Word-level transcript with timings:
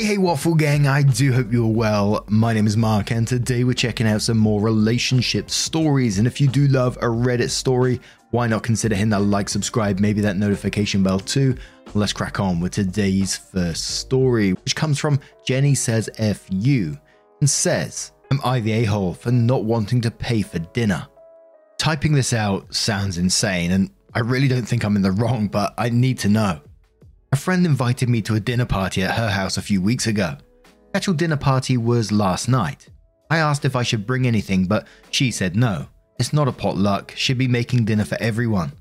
Hey, 0.00 0.06
hey, 0.06 0.16
Waffle 0.16 0.54
Gang, 0.54 0.86
I 0.86 1.02
do 1.02 1.30
hope 1.30 1.52
you're 1.52 1.66
well. 1.66 2.24
My 2.26 2.54
name 2.54 2.66
is 2.66 2.74
Mark, 2.74 3.10
and 3.10 3.28
today 3.28 3.64
we're 3.64 3.74
checking 3.74 4.06
out 4.06 4.22
some 4.22 4.38
more 4.38 4.58
relationship 4.58 5.50
stories. 5.50 6.16
And 6.16 6.26
if 6.26 6.40
you 6.40 6.48
do 6.48 6.68
love 6.68 6.96
a 6.96 7.00
Reddit 7.04 7.50
story, 7.50 8.00
why 8.30 8.46
not 8.46 8.62
consider 8.62 8.94
hitting 8.94 9.10
that 9.10 9.20
like, 9.20 9.50
subscribe, 9.50 10.00
maybe 10.00 10.22
that 10.22 10.38
notification 10.38 11.02
bell 11.02 11.20
too? 11.20 11.54
Let's 11.92 12.14
crack 12.14 12.40
on 12.40 12.60
with 12.60 12.72
today's 12.72 13.36
first 13.36 13.98
story, 13.98 14.52
which 14.52 14.74
comes 14.74 14.98
from 14.98 15.20
Jenny 15.44 15.74
Says 15.74 16.08
FU 16.16 16.96
and 17.42 17.50
says, 17.50 18.12
Am 18.30 18.40
I 18.42 18.60
the 18.60 18.72
a 18.72 18.84
hole 18.84 19.12
for 19.12 19.30
not 19.30 19.64
wanting 19.64 20.00
to 20.00 20.10
pay 20.10 20.40
for 20.40 20.60
dinner? 20.60 21.06
Typing 21.76 22.14
this 22.14 22.32
out 22.32 22.74
sounds 22.74 23.18
insane, 23.18 23.72
and 23.72 23.90
I 24.14 24.20
really 24.20 24.48
don't 24.48 24.66
think 24.66 24.82
I'm 24.82 24.96
in 24.96 25.02
the 25.02 25.12
wrong, 25.12 25.48
but 25.48 25.74
I 25.76 25.90
need 25.90 26.18
to 26.20 26.30
know. 26.30 26.62
A 27.32 27.36
friend 27.36 27.64
invited 27.64 28.08
me 28.08 28.22
to 28.22 28.34
a 28.34 28.40
dinner 28.40 28.64
party 28.64 29.04
at 29.04 29.16
her 29.16 29.28
house 29.28 29.56
a 29.56 29.62
few 29.62 29.80
weeks 29.80 30.08
ago. 30.08 30.36
The 30.64 30.96
actual 30.96 31.14
dinner 31.14 31.36
party 31.36 31.76
was 31.76 32.10
last 32.10 32.48
night. 32.48 32.88
I 33.30 33.38
asked 33.38 33.64
if 33.64 33.76
I 33.76 33.84
should 33.84 34.04
bring 34.04 34.26
anything, 34.26 34.66
but 34.66 34.88
she 35.12 35.30
said 35.30 35.54
no. 35.54 35.86
It's 36.18 36.32
not 36.32 36.48
a 36.48 36.52
potluck, 36.52 37.14
she'd 37.16 37.38
be 37.38 37.46
making 37.46 37.84
dinner 37.84 38.04
for 38.04 38.20
everyone. 38.20 38.72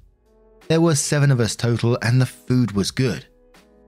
There 0.68 0.82
were 0.82 0.96
seven 0.96 1.30
of 1.30 1.40
us 1.40 1.56
total, 1.56 2.00
and 2.02 2.20
the 2.20 2.26
food 2.26 2.72
was 2.72 2.90
good. 2.90 3.28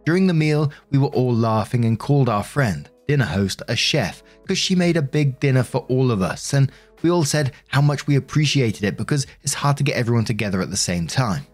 During 0.06 0.28
the 0.28 0.34
meal, 0.36 0.72
we 0.92 1.00
were 1.00 1.08
all 1.08 1.34
laughing 1.34 1.84
and 1.86 1.98
called 1.98 2.30
our 2.30 2.44
friend, 2.44 2.88
dinner 3.08 3.25
host, 3.25 3.64
a 3.68 3.75
chef, 3.75 4.22
because 4.44 4.59
she 4.59 4.75
made 4.75 4.96
a 4.96 5.02
big 5.02 5.40
dinner 5.40 5.64
for 5.64 5.81
all 5.90 6.12
of 6.12 6.22
us, 6.22 6.53
and 6.53 6.72
we 7.02 7.09
all 7.09 7.23
said 7.23 7.53
how 7.70 7.81
much 7.81 8.06
we 8.06 8.16
appreciated 8.16 8.84
it 8.84 8.96
because 8.96 9.25
it's 9.42 9.56
hard 9.56 9.78
to 9.78 9.84
get 9.84 9.96
everyone 9.96 10.25
together 10.25 10.62
at 10.62 10.70
the 10.70 10.78
same 10.78 11.08
time. 11.08 11.48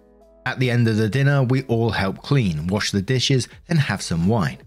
At 0.47 0.59
the 0.59 0.71
end 0.71 0.87
of 0.87 0.95
the 0.95 1.09
dinner, 1.09 1.43
we 1.43 1.63
all 1.63 1.89
helped 1.89 2.23
clean, 2.23 2.67
wash 2.67 2.91
the 2.91 3.01
dishes, 3.01 3.49
then 3.67 3.75
have 3.75 4.01
some 4.01 4.29
wine. 4.29 4.59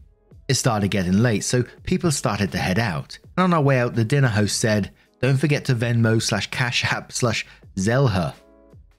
It 0.47 0.57
started 0.57 0.91
getting 0.91 1.23
late, 1.23 1.43
so 1.43 1.65
people 1.85 2.11
started 2.11 2.53
to 2.53 2.59
head 2.59 2.79
out. 2.79 3.19
And 3.39 3.45
on 3.45 3.55
our 3.55 3.63
way 3.63 3.81
out, 3.81 3.95
the 3.95 4.05
dinner 4.05 4.29
host 4.29 4.61
said, 4.61 4.91
Don't 5.23 5.39
forget 5.39 5.65
to 5.65 5.75
Venmo 5.75 6.21
slash 6.21 6.51
Cash 6.51 6.85
App 6.85 7.13
slash 7.13 7.47
Zelle 7.79 8.11
her. 8.11 8.35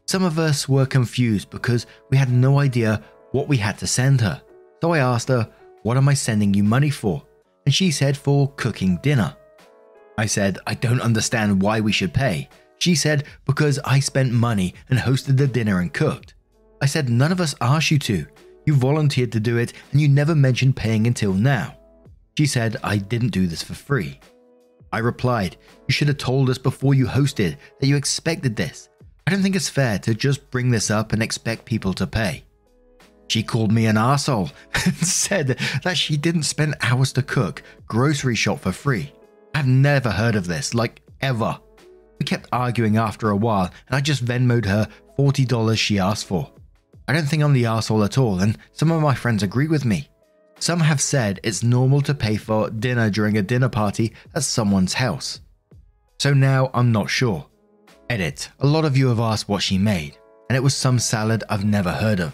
Some 0.07 0.23
of 0.23 0.39
us 0.39 0.67
were 0.67 0.87
confused 0.87 1.51
because 1.51 1.85
we 2.09 2.17
had 2.17 2.31
no 2.31 2.57
idea 2.57 3.03
what 3.31 3.47
we 3.47 3.57
had 3.57 3.77
to 3.77 3.85
send 3.85 4.19
her. 4.21 4.41
So 4.81 4.93
I 4.93 4.97
asked 4.97 5.27
her, 5.27 5.47
What 5.83 5.97
am 5.97 6.09
I 6.09 6.15
sending 6.15 6.51
you 6.55 6.63
money 6.63 6.89
for? 6.89 7.21
And 7.67 7.75
she 7.75 7.91
said, 7.91 8.17
For 8.17 8.51
cooking 8.53 8.97
dinner. 9.03 9.35
I 10.17 10.25
said, 10.25 10.57
I 10.65 10.73
don't 10.73 10.99
understand 10.99 11.61
why 11.61 11.79
we 11.79 11.91
should 11.91 12.11
pay. 12.11 12.49
She 12.79 12.95
said, 12.95 13.25
Because 13.45 13.77
I 13.85 13.99
spent 13.99 14.31
money 14.31 14.73
and 14.89 14.97
hosted 14.97 15.37
the 15.37 15.45
dinner 15.45 15.79
and 15.79 15.93
cooked. 15.93 16.33
I 16.81 16.87
said, 16.87 17.09
None 17.09 17.31
of 17.31 17.39
us 17.39 17.55
asked 17.61 17.91
you 17.91 17.99
to. 17.99 18.25
You 18.65 18.75
volunteered 18.75 19.31
to 19.31 19.39
do 19.39 19.57
it 19.57 19.73
and 19.91 20.01
you 20.01 20.07
never 20.07 20.35
mentioned 20.35 20.75
paying 20.75 21.07
until 21.07 21.33
now. 21.33 21.77
She 22.37 22.45
said, 22.45 22.77
I 22.83 22.97
didn't 22.97 23.29
do 23.29 23.47
this 23.47 23.63
for 23.63 23.73
free. 23.73 24.19
I 24.91 24.99
replied, 24.99 25.57
You 25.87 25.93
should 25.93 26.07
have 26.07 26.17
told 26.17 26.49
us 26.49 26.57
before 26.57 26.93
you 26.93 27.05
hosted 27.05 27.57
that 27.79 27.87
you 27.87 27.95
expected 27.95 28.55
this. 28.55 28.89
I 29.25 29.31
don't 29.31 29.41
think 29.41 29.55
it's 29.55 29.69
fair 29.69 29.99
to 29.99 30.15
just 30.15 30.49
bring 30.51 30.71
this 30.71 30.91
up 30.91 31.13
and 31.13 31.21
expect 31.21 31.65
people 31.65 31.93
to 31.93 32.07
pay. 32.07 32.43
She 33.27 33.43
called 33.43 33.71
me 33.71 33.85
an 33.85 33.95
arsehole 33.95 34.51
and 34.85 34.95
said 34.95 35.59
that 35.83 35.97
she 35.97 36.17
didn't 36.17 36.43
spend 36.43 36.75
hours 36.81 37.13
to 37.13 37.23
cook, 37.23 37.63
grocery 37.87 38.35
shop 38.35 38.59
for 38.59 38.71
free. 38.71 39.13
I've 39.55 39.67
never 39.67 40.11
heard 40.11 40.35
of 40.35 40.47
this, 40.47 40.73
like 40.73 41.01
ever. 41.21 41.57
We 42.19 42.25
kept 42.25 42.49
arguing 42.51 42.97
after 42.97 43.29
a 43.29 43.35
while, 43.35 43.71
and 43.87 43.95
I 43.95 44.01
just 44.01 44.25
Venmoed 44.25 44.65
her 44.65 44.87
$40 45.17 45.77
she 45.77 45.99
asked 45.99 46.25
for. 46.25 46.51
I 47.11 47.13
don't 47.13 47.25
think 47.25 47.43
I'm 47.43 47.51
the 47.51 47.65
asshole 47.65 48.05
at 48.05 48.17
all, 48.17 48.39
and 48.39 48.57
some 48.71 48.89
of 48.89 49.01
my 49.01 49.13
friends 49.13 49.43
agree 49.43 49.67
with 49.67 49.83
me. 49.83 50.07
Some 50.59 50.79
have 50.79 51.01
said 51.01 51.41
it's 51.43 51.61
normal 51.61 51.99
to 52.03 52.13
pay 52.13 52.37
for 52.37 52.69
dinner 52.69 53.09
during 53.09 53.37
a 53.37 53.41
dinner 53.41 53.67
party 53.67 54.13
at 54.33 54.43
someone's 54.43 54.93
house. 54.93 55.41
So 56.19 56.33
now 56.33 56.71
I'm 56.73 56.93
not 56.93 57.09
sure. 57.09 57.45
Edit. 58.09 58.47
A 58.61 58.65
lot 58.65 58.85
of 58.85 58.95
you 58.95 59.09
have 59.09 59.19
asked 59.19 59.49
what 59.49 59.61
she 59.61 59.77
made, 59.77 60.17
and 60.49 60.55
it 60.55 60.63
was 60.63 60.73
some 60.73 60.99
salad 60.99 61.43
I've 61.49 61.65
never 61.65 61.91
heard 61.91 62.21
of. 62.21 62.33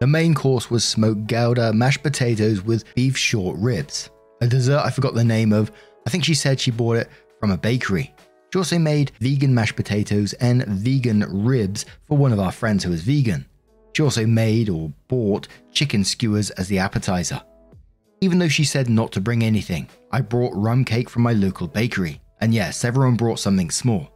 The 0.00 0.06
main 0.06 0.32
course 0.32 0.70
was 0.70 0.86
smoked 0.86 1.26
gouda, 1.26 1.74
mashed 1.74 2.02
potatoes 2.02 2.62
with 2.62 2.94
beef 2.94 3.18
short 3.18 3.58
ribs. 3.58 4.08
A 4.40 4.46
dessert 4.46 4.80
I 4.86 4.88
forgot 4.88 5.12
the 5.12 5.22
name 5.22 5.52
of, 5.52 5.70
I 6.06 6.10
think 6.10 6.24
she 6.24 6.34
said 6.34 6.58
she 6.58 6.70
bought 6.70 6.96
it 6.96 7.10
from 7.40 7.50
a 7.50 7.58
bakery. 7.58 8.14
She 8.50 8.58
also 8.58 8.78
made 8.78 9.12
vegan 9.20 9.54
mashed 9.54 9.76
potatoes 9.76 10.32
and 10.32 10.64
vegan 10.64 11.44
ribs 11.44 11.84
for 12.08 12.16
one 12.16 12.32
of 12.32 12.40
our 12.40 12.52
friends 12.52 12.84
who 12.84 12.90
was 12.90 13.02
vegan. 13.02 13.44
She 13.94 14.02
also 14.02 14.26
made 14.26 14.68
or 14.68 14.92
bought 15.08 15.48
chicken 15.72 16.04
skewers 16.04 16.50
as 16.50 16.68
the 16.68 16.78
appetizer. 16.78 17.40
Even 18.20 18.38
though 18.38 18.48
she 18.48 18.64
said 18.64 18.88
not 18.88 19.12
to 19.12 19.20
bring 19.20 19.44
anything, 19.44 19.88
I 20.10 20.20
brought 20.20 20.54
rum 20.54 20.84
cake 20.84 21.08
from 21.08 21.22
my 21.22 21.32
local 21.32 21.68
bakery. 21.68 22.20
And 22.40 22.52
yes, 22.52 22.84
everyone 22.84 23.16
brought 23.16 23.38
something 23.38 23.70
small. 23.70 24.10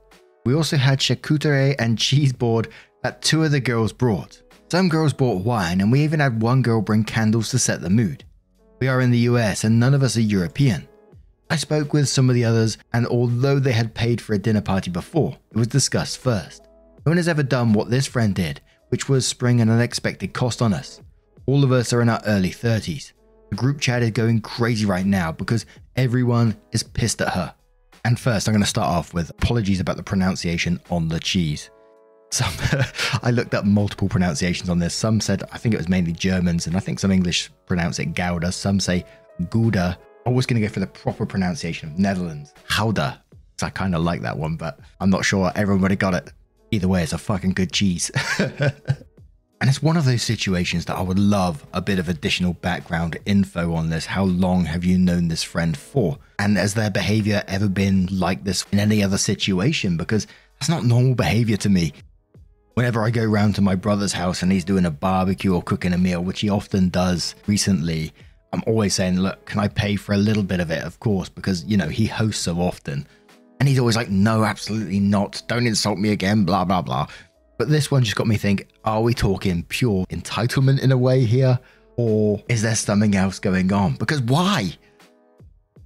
We 0.45 0.55
also 0.55 0.77
had 0.77 0.99
charcuterie 0.99 1.77
and 1.79 1.99
cheese 1.99 2.33
board 2.33 2.69
that 3.03 3.23
two 3.23 3.45
of 3.45 3.53
the 3.53 3.61
girls 3.61 3.93
brought. 3.93 4.43
Some 4.71 4.89
girls 4.89 5.13
brought 5.13 5.45
wine, 5.45 5.81
and 5.81 5.93
we 5.93 6.03
even 6.03 6.21
had 6.21 6.43
one 6.43 6.63
girl 6.63 6.81
bring 6.81 7.05
candles 7.05 7.51
to 7.51 7.59
set 7.59 7.81
the 7.81 7.91
mood. 7.91 8.25
We 8.81 8.89
are 8.89 9.01
in 9.01 9.11
the 9.11 9.19
US 9.31 9.65
and 9.65 9.79
none 9.79 9.95
of 9.95 10.03
us 10.03 10.17
are 10.17 10.23
European. 10.23 10.89
I 11.51 11.57
spoke 11.57 11.93
with 11.93 12.09
some 12.09 12.29
of 12.29 12.35
the 12.35 12.45
others, 12.45 12.79
and 12.93 13.07
although 13.07 13.59
they 13.59 13.73
had 13.73 13.95
paid 13.95 14.21
for 14.21 14.35
a 14.35 14.39
dinner 14.39 14.61
party 14.61 14.91
before, 14.91 15.37
it 15.51 15.57
was 15.57 15.69
discussed 15.69 16.19
first. 16.19 16.65
No 17.07 17.11
one 17.11 17.17
has 17.17 17.29
ever 17.29 17.43
done 17.43 17.73
what 17.73 17.91
this 17.91 18.07
friend 18.07 18.35
did, 18.35 18.61
which 18.89 19.09
was 19.09 19.27
spring 19.27 19.61
an 19.61 19.71
unexpected 19.71 20.33
cost 20.33 20.63
on 20.63 20.73
us. 20.73 21.01
All 21.47 21.65
of 21.65 21.73
us 21.73 21.93
are 21.93 22.03
in 22.03 22.09
our 22.09 22.21
early 22.27 22.51
30s. 22.51 23.13
The 23.51 23.57
group 23.57 23.81
chat 23.81 24.03
is 24.03 24.11
going 24.11 24.43
crazy 24.43 24.85
right 24.85 25.07
now 25.07 25.33
because 25.33 25.65
everyone 25.97 26.57
is 26.73 26.83
pissed 26.83 27.23
at 27.23 27.33
her. 27.33 27.55
And 28.05 28.19
first, 28.19 28.49
I'm 28.49 28.53
going 28.53 28.63
to 28.63 28.69
start 28.69 28.89
off 28.89 29.15
with 29.15 29.31
apologies 29.31 29.81
about 29.81 29.97
the 29.97 30.03
pronunciation 30.03 30.81
on 30.91 31.09
the 31.09 31.21
cheese. 31.21 31.71
Some, 32.31 32.53
I 33.23 33.31
looked 33.31 33.55
up 33.55 33.65
multiple 33.65 34.09
pronunciations 34.09 34.69
on 34.69 34.79
this. 34.79 34.95
Some 34.95 35.21
said, 35.21 35.43
I 35.53 35.59
think 35.59 35.75
it 35.75 35.79
was 35.79 35.89
mainly 35.89 36.13
Germans, 36.13 36.67
and 36.67 36.77
I 36.77 36.81
think 36.81 36.99
some 36.99 37.11
English 37.11 37.51
pronounce 37.67 37.99
it 37.99 38.15
Gouda. 38.15 38.53
Some 38.53 38.81
say 38.81 39.05
Gouda. 39.51 39.99
I 40.27 40.31
was 40.31 40.45
going 40.45 40.61
to 40.61 40.67
go 40.67 40.73
for 40.73 40.81
the 40.81 40.87
proper 40.87 41.25
pronunciation 41.25 41.89
of 41.89 41.99
Netherlands, 41.99 42.53
Gouda. 42.77 43.23
I 43.63 43.71
kind 43.71 43.95
of 43.95 44.03
like 44.03 44.21
that 44.23 44.39
one, 44.39 44.57
but 44.57 44.79
I'm 45.01 45.11
not 45.11 45.25
sure 45.25 45.51
everybody 45.57 45.97
got 45.97 46.15
it. 46.15 46.31
Either 46.71 46.89
way, 46.89 47.03
it's 47.03 47.13
a 47.13 47.19
fucking 47.19 47.53
good 47.53 47.73
cheese. 47.73 48.11
and 48.39 48.73
it's 49.63 49.83
one 49.83 49.97
of 49.97 50.05
those 50.05 50.23
situations 50.23 50.85
that 50.85 50.97
I 50.97 51.03
would 51.03 51.19
love 51.19 51.67
a 51.73 51.81
bit 51.81 51.99
of 51.99 52.09
additional 52.09 52.53
background 52.55 53.17
info 53.25 53.75
on 53.75 53.91
this. 53.91 54.07
How 54.07 54.25
long 54.25 54.65
have 54.67 54.85
you 54.85 54.99
known 54.99 55.29
this 55.29 55.43
friend 55.43 55.77
for? 55.77 56.19
And 56.39 56.57
has 56.57 56.75
their 56.75 56.91
behavior 56.91 57.43
ever 57.49 57.69
been 57.69 58.09
like 58.11 58.45
this 58.45 58.67
in 58.71 58.79
any 58.79 59.03
other 59.03 59.19
situation? 59.19 59.97
Because 59.97 60.27
that's 60.61 60.69
not 60.69 60.85
normal 60.85 61.15
behavior 61.15 61.57
to 61.59 61.69
me. 61.69 61.93
Whenever 62.75 63.03
I 63.03 63.11
go 63.11 63.25
round 63.25 63.55
to 63.57 63.61
my 63.61 63.75
brother's 63.75 64.13
house 64.13 64.43
and 64.43 64.53
he's 64.53 64.65
doing 64.65 64.87
a 64.87 64.91
barbecue 64.91 65.55
or 65.55 65.63
cooking 65.63 65.93
a 65.93 65.99
meal, 65.99 66.23
which 66.23 66.41
he 66.41 66.51
often 66.51 66.91
does 66.91 67.35
recently, 67.47 68.13
I'm 68.53 68.63
always 68.67 68.95
saying, 68.95 69.19
look, 69.19 69.45
can 69.47 69.61
I 69.61 69.69
pay 69.69 69.97
for 69.97 70.13
a 70.13 70.19
little 70.19 70.43
bit 70.43 70.61
of 70.61 70.71
it? 70.71 70.85
Of 70.85 71.01
course, 71.01 71.29
because, 71.29 71.65
you 71.65 71.77
know, 71.77 71.89
he 71.89 72.07
hosts 72.07 72.43
so 72.43 72.61
often. 72.61 73.07
And 73.61 73.69
he's 73.69 73.79
always 73.79 73.97
like, 73.97 74.09
no, 74.09 74.45
absolutely 74.45 75.01
not. 75.01 75.43
Don't 75.49 75.67
insult 75.67 75.99
me 75.99 76.11
again, 76.11 76.45
blah, 76.45 76.65
blah, 76.65 76.83
blah. 76.83 77.07
But 77.59 77.69
this 77.69 77.91
one 77.91 78.05
just 78.05 78.17
got 78.17 78.29
me 78.29 78.37
think 78.37 78.69
are 78.85 79.03
we 79.03 79.15
talking 79.15 79.65
pure 79.65 80.07
entitlement 80.07 80.81
in 80.81 80.93
a 80.93 80.97
way 80.97 81.25
here? 81.25 81.59
Or 81.97 82.41
is 82.49 82.63
there 82.63 82.77
something 82.77 83.17
else 83.17 83.41
going 83.41 83.73
on? 83.73 83.95
Because 83.97 84.21
why? 84.23 84.79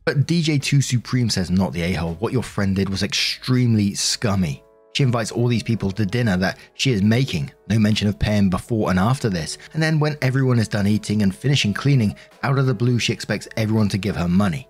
But 0.04 0.26
DJ2 0.26 0.82
Supreme 0.82 1.30
says, 1.30 1.50
not 1.50 1.72
the 1.72 1.82
a 1.82 1.92
hole. 1.94 2.16
What 2.18 2.32
your 2.32 2.42
friend 2.42 2.76
did 2.76 2.90
was 2.90 3.02
extremely 3.02 3.94
scummy. 3.94 4.62
She 4.94 5.04
invites 5.04 5.32
all 5.32 5.46
these 5.46 5.62
people 5.62 5.90
to 5.92 6.04
dinner 6.04 6.36
that 6.36 6.58
she 6.74 6.92
is 6.92 7.02
making, 7.02 7.50
no 7.68 7.78
mention 7.78 8.08
of 8.08 8.18
paying 8.18 8.50
before 8.50 8.90
and 8.90 8.98
after 8.98 9.30
this. 9.30 9.56
And 9.72 9.82
then 9.82 9.98
when 9.98 10.18
everyone 10.20 10.58
is 10.58 10.68
done 10.68 10.86
eating 10.86 11.22
and 11.22 11.34
finishing 11.34 11.72
cleaning, 11.72 12.14
out 12.42 12.58
of 12.58 12.66
the 12.66 12.74
blue, 12.74 12.98
she 12.98 13.12
expects 13.12 13.48
everyone 13.56 13.88
to 13.88 13.98
give 13.98 14.16
her 14.16 14.28
money. 14.28 14.68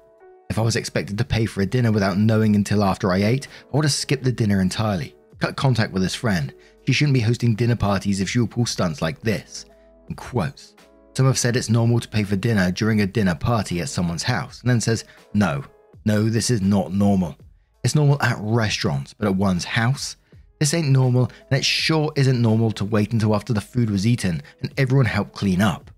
If 0.53 0.59
I 0.59 0.63
was 0.63 0.77
expected 0.77 1.17
to 1.17 1.25
pay 1.25 1.47
for 1.47 1.63
a 1.63 1.67
dinner 1.67 1.91
without 1.91 2.19
knowing 2.19 2.55
until 2.55 2.85
after 2.85 3.11
I 3.11 3.23
ate, 3.23 3.49
I 3.73 3.75
would 3.75 3.87
have 3.87 3.93
skipped 3.93 4.23
the 4.23 4.31
dinner 4.31 4.61
entirely, 4.61 5.17
cut 5.39 5.57
contact 5.57 5.95
with 5.95 6.03
this 6.03 6.15
friend, 6.15 6.53
she 6.87 6.93
shouldn't 6.93 7.15
be 7.15 7.21
hosting 7.21 7.55
dinner 7.55 7.75
parties 7.75 8.21
if 8.21 8.29
she 8.29 8.39
will 8.39 8.47
pull 8.47 8.67
stunts 8.67 9.01
like 9.01 9.19
this. 9.23 9.65
In 10.11 10.15
quotes. 10.15 10.75
Some 11.17 11.25
have 11.25 11.39
said 11.39 11.57
it's 11.57 11.71
normal 11.71 12.01
to 12.01 12.09
pay 12.09 12.23
for 12.23 12.37
dinner 12.37 12.71
during 12.71 13.01
a 13.01 13.07
dinner 13.07 13.35
party 13.35 13.81
at 13.81 13.89
someone's 13.89 14.25
house, 14.25 14.61
and 14.61 14.69
then 14.69 14.79
says, 14.79 15.07
no, 15.33 15.65
no, 16.05 16.29
this 16.29 16.51
is 16.51 16.61
not 16.61 16.93
normal. 16.93 17.35
It's 17.83 17.95
normal 17.95 18.21
at 18.21 18.37
restaurants, 18.39 19.15
but 19.15 19.29
at 19.29 19.35
one's 19.35 19.65
house? 19.65 20.17
This 20.61 20.75
ain't 20.75 20.91
normal, 20.91 21.31
and 21.51 21.59
it 21.61 21.65
sure 21.65 22.13
isn't 22.15 22.43
normal 22.43 22.73
to 22.73 22.85
wait 22.85 23.15
until 23.15 23.35
after 23.35 23.55
the 23.55 23.63
food 23.63 23.89
was 23.89 24.07
eaten 24.07 24.43
and 24.61 24.71
everyone 24.77 25.07
helped 25.07 25.33
clean 25.33 25.63
up. 25.63 25.91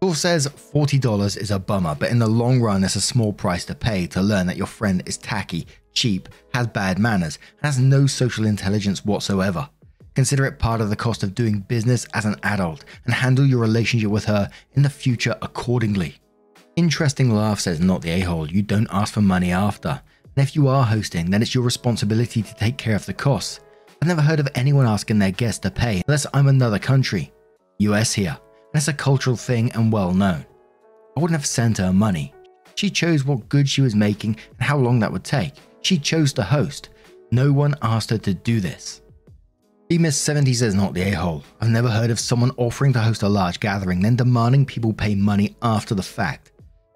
Paul 0.00 0.14
says 0.14 0.48
$40 0.48 1.36
is 1.36 1.50
a 1.50 1.58
bummer, 1.58 1.94
but 1.94 2.10
in 2.10 2.18
the 2.18 2.26
long 2.26 2.58
run, 2.62 2.82
it's 2.82 2.96
a 2.96 3.02
small 3.02 3.34
price 3.34 3.66
to 3.66 3.74
pay 3.74 4.06
to 4.06 4.22
learn 4.22 4.46
that 4.46 4.56
your 4.56 4.66
friend 4.66 5.02
is 5.04 5.18
tacky, 5.18 5.66
cheap, 5.92 6.30
has 6.54 6.66
bad 6.68 6.98
manners, 6.98 7.38
has 7.62 7.78
no 7.78 8.06
social 8.06 8.46
intelligence 8.46 9.04
whatsoever. 9.04 9.68
Consider 10.14 10.46
it 10.46 10.58
part 10.58 10.80
of 10.80 10.88
the 10.88 10.96
cost 10.96 11.22
of 11.22 11.34
doing 11.34 11.60
business 11.60 12.06
as 12.14 12.24
an 12.24 12.36
adult 12.44 12.86
and 13.04 13.12
handle 13.12 13.44
your 13.44 13.58
relationship 13.60 14.08
with 14.08 14.24
her 14.24 14.48
in 14.72 14.82
the 14.82 14.88
future 14.88 15.36
accordingly. 15.42 16.14
Interesting 16.76 17.34
laugh 17.34 17.60
says 17.60 17.78
not 17.78 18.00
the 18.00 18.08
a 18.08 18.20
hole, 18.20 18.48
you 18.48 18.62
don't 18.62 18.88
ask 18.90 19.12
for 19.12 19.20
money 19.20 19.52
after. 19.52 20.00
And 20.34 20.42
if 20.48 20.56
you 20.56 20.66
are 20.68 20.84
hosting, 20.84 21.30
then 21.30 21.42
it's 21.42 21.54
your 21.54 21.64
responsibility 21.64 22.42
to 22.42 22.54
take 22.54 22.78
care 22.78 22.96
of 22.96 23.04
the 23.04 23.12
costs. 23.12 23.60
I've 24.00 24.08
never 24.08 24.22
heard 24.22 24.40
of 24.40 24.48
anyone 24.54 24.86
asking 24.86 25.18
their 25.18 25.30
guests 25.30 25.58
to 25.60 25.70
pay 25.70 26.00
unless 26.08 26.26
I'm 26.32 26.48
another 26.48 26.78
country. 26.78 27.32
US 27.80 28.14
here, 28.14 28.38
it's 28.74 28.88
a 28.88 28.92
cultural 28.92 29.36
thing 29.36 29.72
and 29.72 29.92
well 29.92 30.12
known. 30.12 30.44
I 31.16 31.20
wouldn't 31.20 31.38
have 31.38 31.46
sent 31.46 31.78
her 31.78 31.92
money. 31.92 32.32
She 32.76 32.90
chose 32.90 33.24
what 33.24 33.48
good 33.48 33.68
she 33.68 33.82
was 33.82 33.94
making 33.94 34.36
and 34.58 34.62
how 34.62 34.78
long 34.78 35.00
that 35.00 35.12
would 35.12 35.24
take. 35.24 35.54
She 35.82 35.98
chose 35.98 36.32
to 36.34 36.42
host. 36.42 36.90
No 37.30 37.52
one 37.52 37.74
asked 37.82 38.10
her 38.10 38.18
to 38.18 38.34
do 38.34 38.60
this. 38.60 39.02
Miss70 39.90 40.54
says 40.54 40.74
not 40.74 40.94
the 40.94 41.02
a-hole. 41.02 41.42
I've 41.60 41.68
never 41.68 41.90
heard 41.90 42.10
of 42.10 42.20
someone 42.20 42.52
offering 42.56 42.92
to 42.92 43.00
host 43.00 43.22
a 43.22 43.28
large 43.28 43.58
gathering, 43.58 44.00
then 44.00 44.14
demanding 44.14 44.64
people 44.64 44.92
pay 44.92 45.16
money 45.16 45.56
after 45.62 45.94
the 45.94 46.02
fact. 46.02 46.52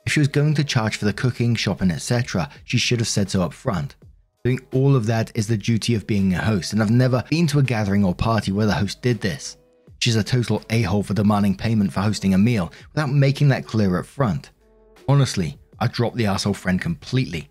If 0.07 0.13
she 0.13 0.21
was 0.21 0.29
going 0.29 0.55
to 0.55 0.65
charge 0.65 0.97
for 0.97 1.07
the 1.07 1.13
cooking, 1.13 1.55
shopping, 1.57 1.91
etc., 1.91 2.49
she 2.65 2.79
should 2.79 3.01
have 3.01 3.09
said 3.09 3.31
so 3.31 3.43
up 3.43 3.53
front. 3.53 3.97
Doing 4.45 4.61
all 4.73 4.95
of 4.95 5.07
that 5.07 5.33
is 5.35 5.49
the 5.49 5.57
duty 5.57 5.95
of 5.95 6.07
being 6.07 6.35
a 6.35 6.45
host, 6.45 6.73
and 6.73 6.83
I've 6.83 6.91
never 6.91 7.25
been 7.31 7.47
to 7.49 7.59
a 7.59 7.63
gathering 7.63 8.05
or 8.05 8.15
party 8.15 8.53
where 8.53 8.67
the 8.67 8.75
host 8.75 9.03
did 9.03 9.21
this. 9.21 9.57
She's 10.05 10.17
a 10.17 10.23
total 10.23 10.63
a 10.69 10.83
hole 10.83 11.03
for 11.03 11.15
demanding 11.15 11.57
payment 11.57 11.91
for 11.91 12.03
hosting 12.03 12.35
a 12.35 12.39
meal 12.39 12.71
without 12.93 13.09
making 13.09 13.49
that 13.49 13.67
clear 13.67 13.99
up 13.99 14.05
front. 14.05 14.51
Honestly, 15.09 15.59
I 15.81 15.87
dropped 15.87 16.17
the 16.17 16.27
asshole 16.27 16.53
friend 16.53 16.79
completely. 16.79 17.49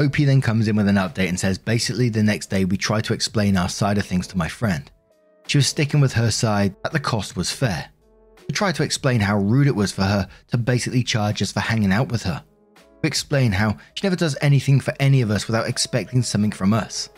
OP 0.00 0.18
then 0.18 0.40
comes 0.40 0.68
in 0.68 0.76
with 0.76 0.86
an 0.86 0.94
update 0.94 1.30
and 1.30 1.40
says 1.40 1.58
basically 1.58 2.10
the 2.10 2.22
next 2.22 2.48
day 2.48 2.64
we 2.64 2.76
tried 2.76 3.02
to 3.06 3.12
explain 3.12 3.56
our 3.56 3.68
side 3.68 3.98
of 3.98 4.06
things 4.06 4.28
to 4.28 4.38
my 4.38 4.46
friend. 4.46 4.88
She 5.48 5.58
was 5.58 5.66
sticking 5.66 6.00
with 6.00 6.12
her 6.12 6.30
side 6.30 6.76
that 6.84 6.92
the 6.92 7.00
cost 7.00 7.36
was 7.36 7.50
fair. 7.50 7.90
We 8.46 8.54
tried 8.54 8.76
to 8.76 8.84
explain 8.84 9.18
how 9.18 9.38
rude 9.38 9.66
it 9.66 9.74
was 9.74 9.90
for 9.90 10.02
her 10.02 10.28
to 10.52 10.58
basically 10.58 11.02
charge 11.02 11.42
us 11.42 11.50
for 11.50 11.58
hanging 11.58 11.90
out 11.90 12.12
with 12.12 12.22
her. 12.22 12.44
We 13.02 13.08
explained 13.08 13.54
how 13.54 13.78
she 13.94 14.06
never 14.06 14.14
does 14.14 14.36
anything 14.40 14.78
for 14.78 14.94
any 15.00 15.22
of 15.22 15.30
us 15.32 15.48
without 15.48 15.68
expecting 15.68 16.22
something 16.22 16.52
from 16.52 16.72
us. 16.72 17.08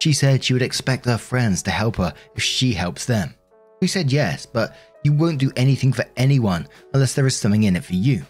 She 0.00 0.12
said 0.12 0.42
she 0.42 0.54
would 0.54 0.62
expect 0.62 1.04
her 1.04 1.18
friends 1.18 1.62
to 1.62 1.70
help 1.70 1.98
her 1.98 2.12
if 2.34 2.42
she 2.42 2.72
helps 2.72 3.04
them. 3.04 3.36
We 3.82 3.88
said 3.88 4.12
yes, 4.12 4.46
but 4.46 4.76
you 5.02 5.12
won't 5.12 5.40
do 5.40 5.50
anything 5.56 5.92
for 5.92 6.04
anyone 6.16 6.68
unless 6.94 7.14
there 7.14 7.26
is 7.26 7.34
something 7.34 7.64
in 7.64 7.74
it 7.74 7.82
for 7.82 7.94
you. 7.94 8.24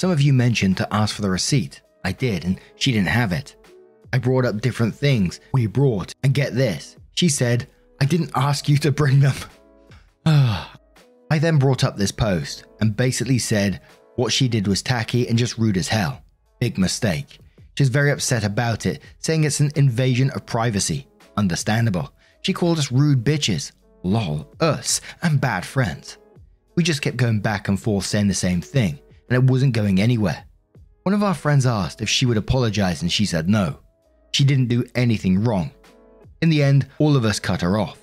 Some 0.00 0.12
of 0.12 0.20
you 0.20 0.32
mentioned 0.32 0.76
to 0.76 0.94
ask 0.94 1.16
for 1.16 1.22
the 1.22 1.28
receipt. 1.28 1.80
I 2.04 2.12
did, 2.12 2.44
and 2.44 2.60
she 2.76 2.92
didn't 2.92 3.08
have 3.08 3.32
it. 3.32 3.56
I 4.12 4.18
brought 4.18 4.44
up 4.44 4.60
different 4.60 4.94
things 4.94 5.40
we 5.52 5.66
brought, 5.66 6.14
and 6.22 6.32
get 6.32 6.54
this. 6.54 6.96
She 7.16 7.28
said, 7.28 7.66
I 8.00 8.04
didn't 8.04 8.30
ask 8.36 8.68
you 8.68 8.78
to 8.78 8.92
bring 8.92 9.18
them. 9.18 9.34
I 10.24 10.68
then 11.40 11.58
brought 11.58 11.82
up 11.82 11.96
this 11.96 12.12
post 12.12 12.62
and 12.80 12.96
basically 12.96 13.38
said 13.38 13.80
what 14.14 14.32
she 14.32 14.46
did 14.46 14.68
was 14.68 14.82
tacky 14.82 15.26
and 15.26 15.36
just 15.36 15.58
rude 15.58 15.78
as 15.78 15.88
hell. 15.88 16.22
Big 16.60 16.78
mistake. 16.78 17.40
She's 17.76 17.88
very 17.88 18.12
upset 18.12 18.44
about 18.44 18.86
it, 18.86 19.02
saying 19.18 19.42
it's 19.42 19.58
an 19.58 19.72
invasion 19.74 20.30
of 20.30 20.46
privacy. 20.46 21.08
Understandable. 21.36 22.12
She 22.42 22.52
called 22.52 22.78
us 22.78 22.92
rude 22.92 23.24
bitches, 23.24 23.72
lol, 24.06 24.48
us, 24.60 25.00
and 25.22 25.40
bad 25.40 25.64
friends. 25.64 26.18
We 26.76 26.82
just 26.82 27.02
kept 27.02 27.16
going 27.16 27.40
back 27.40 27.68
and 27.68 27.80
forth 27.80 28.06
saying 28.06 28.28
the 28.28 28.34
same 28.34 28.60
thing, 28.60 28.98
and 29.28 29.36
it 29.36 29.50
wasn't 29.50 29.72
going 29.74 30.00
anywhere. 30.00 30.44
One 31.02 31.14
of 31.14 31.22
our 31.22 31.34
friends 31.34 31.66
asked 31.66 32.02
if 32.02 32.08
she 32.08 32.26
would 32.26 32.36
apologize, 32.36 33.02
and 33.02 33.10
she 33.10 33.26
said 33.26 33.48
no. 33.48 33.78
She 34.32 34.44
didn't 34.44 34.68
do 34.68 34.84
anything 34.94 35.42
wrong. 35.42 35.70
In 36.42 36.50
the 36.50 36.62
end, 36.62 36.86
all 36.98 37.16
of 37.16 37.24
us 37.24 37.40
cut 37.40 37.62
her 37.62 37.78
off. 37.78 37.98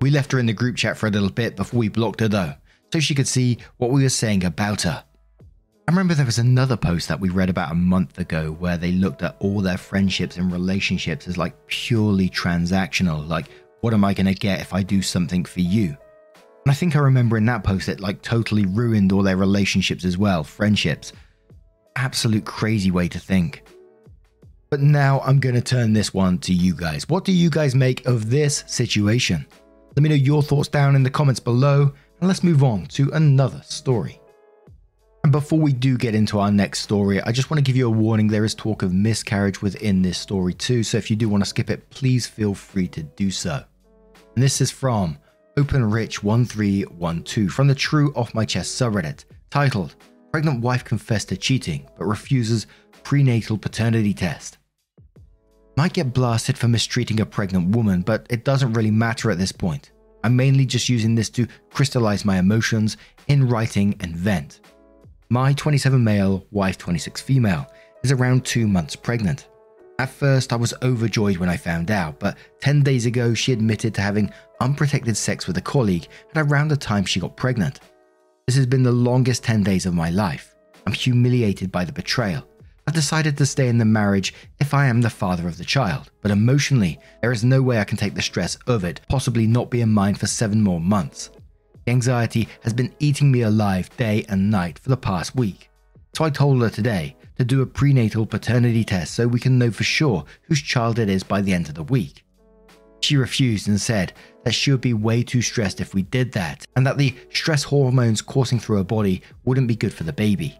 We 0.00 0.10
left 0.10 0.32
her 0.32 0.38
in 0.38 0.46
the 0.46 0.52
group 0.52 0.76
chat 0.76 0.96
for 0.96 1.06
a 1.06 1.10
little 1.10 1.30
bit 1.30 1.56
before 1.56 1.80
we 1.80 1.88
blocked 1.88 2.20
her 2.20 2.28
though, 2.28 2.54
so 2.92 3.00
she 3.00 3.14
could 3.14 3.28
see 3.28 3.58
what 3.76 3.90
we 3.90 4.02
were 4.02 4.08
saying 4.08 4.44
about 4.44 4.82
her. 4.82 5.04
I 5.86 5.90
remember 5.90 6.14
there 6.14 6.24
was 6.24 6.38
another 6.38 6.78
post 6.78 7.08
that 7.08 7.20
we 7.20 7.28
read 7.28 7.50
about 7.50 7.72
a 7.72 7.74
month 7.74 8.18
ago 8.18 8.52
where 8.52 8.78
they 8.78 8.92
looked 8.92 9.22
at 9.22 9.36
all 9.40 9.60
their 9.60 9.76
friendships 9.76 10.38
and 10.38 10.50
relationships 10.50 11.28
as 11.28 11.36
like 11.36 11.54
purely 11.66 12.30
transactional, 12.30 13.28
like, 13.28 13.48
what 13.84 13.92
am 13.92 14.02
I 14.02 14.14
going 14.14 14.24
to 14.24 14.34
get 14.34 14.62
if 14.62 14.72
I 14.72 14.82
do 14.82 15.02
something 15.02 15.44
for 15.44 15.60
you? 15.60 15.88
And 15.88 16.70
I 16.70 16.72
think 16.72 16.96
I 16.96 17.00
remember 17.00 17.36
in 17.36 17.44
that 17.44 17.64
post 17.64 17.90
it 17.90 18.00
like 18.00 18.22
totally 18.22 18.64
ruined 18.64 19.12
all 19.12 19.22
their 19.22 19.36
relationships 19.36 20.06
as 20.06 20.16
well, 20.16 20.42
friendships 20.42 21.12
absolute 21.96 22.46
crazy 22.46 22.90
way 22.90 23.08
to 23.08 23.18
think. 23.18 23.62
But 24.70 24.80
now 24.80 25.20
I'm 25.20 25.38
going 25.38 25.54
to 25.54 25.60
turn 25.60 25.92
this 25.92 26.14
one 26.14 26.38
to 26.38 26.52
you 26.54 26.74
guys. 26.74 27.08
What 27.10 27.26
do 27.26 27.32
you 27.32 27.50
guys 27.50 27.74
make 27.74 28.06
of 28.06 28.30
this 28.30 28.64
situation? 28.66 29.46
Let 29.94 30.02
me 30.02 30.08
know 30.08 30.14
your 30.14 30.42
thoughts 30.42 30.68
down 30.68 30.96
in 30.96 31.02
the 31.02 31.10
comments 31.10 31.38
below, 31.38 31.92
and 32.20 32.28
let's 32.28 32.42
move 32.42 32.64
on 32.64 32.86
to 32.86 33.10
another 33.12 33.60
story. 33.64 34.18
And 35.22 35.30
before 35.30 35.60
we 35.60 35.72
do 35.72 35.96
get 35.96 36.14
into 36.14 36.40
our 36.40 36.50
next 36.50 36.80
story, 36.80 37.20
I 37.20 37.32
just 37.32 37.50
want 37.50 37.58
to 37.58 37.64
give 37.64 37.76
you 37.76 37.86
a 37.86 37.90
warning 37.90 38.28
there 38.28 38.44
is 38.44 38.54
talk 38.54 38.82
of 38.82 38.92
miscarriage 38.92 39.62
within 39.62 40.02
this 40.02 40.18
story 40.18 40.54
too, 40.54 40.82
so 40.82 40.98
if 40.98 41.10
you 41.10 41.16
do 41.16 41.28
want 41.28 41.44
to 41.44 41.48
skip 41.48 41.70
it, 41.70 41.88
please 41.90 42.26
feel 42.26 42.54
free 42.54 42.88
to 42.88 43.02
do 43.02 43.30
so. 43.30 43.64
And 44.34 44.42
this 44.42 44.60
is 44.60 44.70
from 44.70 45.18
OpenRich1312 45.56 47.50
from 47.50 47.68
the 47.68 47.74
True 47.74 48.12
Off 48.16 48.34
My 48.34 48.44
Chest 48.44 48.80
subreddit, 48.80 49.24
titled 49.50 49.94
Pregnant 50.32 50.60
wife 50.60 50.84
confessed 50.84 51.28
to 51.28 51.36
cheating 51.36 51.88
but 51.96 52.06
refuses 52.06 52.66
prenatal 53.04 53.56
paternity 53.56 54.12
test. 54.12 54.58
Might 55.76 55.92
get 55.92 56.12
blasted 56.12 56.58
for 56.58 56.68
mistreating 56.68 57.20
a 57.20 57.26
pregnant 57.26 57.74
woman, 57.74 58.02
but 58.02 58.26
it 58.30 58.44
doesn't 58.44 58.72
really 58.72 58.90
matter 58.90 59.30
at 59.30 59.38
this 59.38 59.52
point. 59.52 59.92
I'm 60.24 60.34
mainly 60.34 60.66
just 60.66 60.88
using 60.88 61.14
this 61.14 61.30
to 61.30 61.46
crystallize 61.70 62.24
my 62.24 62.38
emotions 62.38 62.96
in 63.28 63.48
writing 63.48 63.94
and 64.00 64.16
vent. 64.16 64.60
My 65.28 65.52
27 65.52 66.02
male, 66.02 66.46
wife 66.50 66.78
26 66.78 67.20
female, 67.20 67.66
is 68.02 68.10
around 68.10 68.44
two 68.44 68.66
months 68.66 68.96
pregnant. 68.96 69.48
At 69.98 70.10
first, 70.10 70.52
I 70.52 70.56
was 70.56 70.74
overjoyed 70.82 71.36
when 71.36 71.48
I 71.48 71.56
found 71.56 71.90
out, 71.90 72.18
but 72.18 72.36
10 72.60 72.82
days 72.82 73.06
ago, 73.06 73.32
she 73.32 73.52
admitted 73.52 73.94
to 73.94 74.00
having 74.00 74.32
unprotected 74.60 75.16
sex 75.16 75.46
with 75.46 75.56
a 75.56 75.62
colleague 75.62 76.08
at 76.34 76.44
around 76.46 76.68
the 76.68 76.76
time 76.76 77.04
she 77.04 77.20
got 77.20 77.36
pregnant. 77.36 77.78
This 78.46 78.56
has 78.56 78.66
been 78.66 78.82
the 78.82 78.90
longest 78.90 79.44
10 79.44 79.62
days 79.62 79.86
of 79.86 79.94
my 79.94 80.10
life. 80.10 80.54
I'm 80.84 80.92
humiliated 80.92 81.70
by 81.70 81.84
the 81.84 81.92
betrayal. 81.92 82.44
I've 82.86 82.94
decided 82.94 83.38
to 83.38 83.46
stay 83.46 83.68
in 83.68 83.78
the 83.78 83.84
marriage 83.84 84.34
if 84.60 84.74
I 84.74 84.86
am 84.86 85.00
the 85.00 85.08
father 85.08 85.46
of 85.46 85.58
the 85.58 85.64
child, 85.64 86.10
but 86.20 86.32
emotionally, 86.32 86.98
there 87.22 87.32
is 87.32 87.44
no 87.44 87.62
way 87.62 87.78
I 87.78 87.84
can 87.84 87.96
take 87.96 88.14
the 88.14 88.20
stress 88.20 88.56
of 88.66 88.84
it, 88.84 89.00
possibly 89.08 89.46
not 89.46 89.70
being 89.70 89.92
mine 89.92 90.16
for 90.16 90.26
seven 90.26 90.60
more 90.60 90.80
months. 90.80 91.30
The 91.86 91.92
anxiety 91.92 92.48
has 92.62 92.72
been 92.72 92.94
eating 92.98 93.30
me 93.30 93.42
alive 93.42 93.96
day 93.96 94.26
and 94.28 94.50
night 94.50 94.78
for 94.80 94.90
the 94.90 94.96
past 94.96 95.36
week. 95.36 95.70
So 96.14 96.24
I 96.24 96.30
told 96.30 96.60
her 96.62 96.70
today 96.70 97.16
to 97.38 97.44
do 97.44 97.62
a 97.62 97.66
prenatal 97.66 98.26
paternity 98.26 98.84
test 98.84 99.14
so 99.14 99.26
we 99.26 99.40
can 99.40 99.58
know 99.58 99.70
for 99.70 99.84
sure 99.84 100.24
whose 100.42 100.62
child 100.62 100.98
it 100.98 101.08
is 101.08 101.22
by 101.22 101.40
the 101.40 101.52
end 101.52 101.68
of 101.68 101.74
the 101.74 101.82
week. 101.82 102.24
She 103.00 103.16
refused 103.16 103.68
and 103.68 103.80
said 103.80 104.14
that 104.44 104.54
she 104.54 104.70
would 104.70 104.80
be 104.80 104.94
way 104.94 105.22
too 105.22 105.42
stressed 105.42 105.80
if 105.80 105.92
we 105.92 106.02
did 106.02 106.32
that, 106.32 106.66
and 106.74 106.86
that 106.86 106.96
the 106.96 107.14
stress 107.30 107.62
hormones 107.62 108.22
coursing 108.22 108.58
through 108.58 108.78
her 108.78 108.84
body 108.84 109.20
wouldn't 109.44 109.68
be 109.68 109.76
good 109.76 109.92
for 109.92 110.04
the 110.04 110.12
baby. 110.12 110.58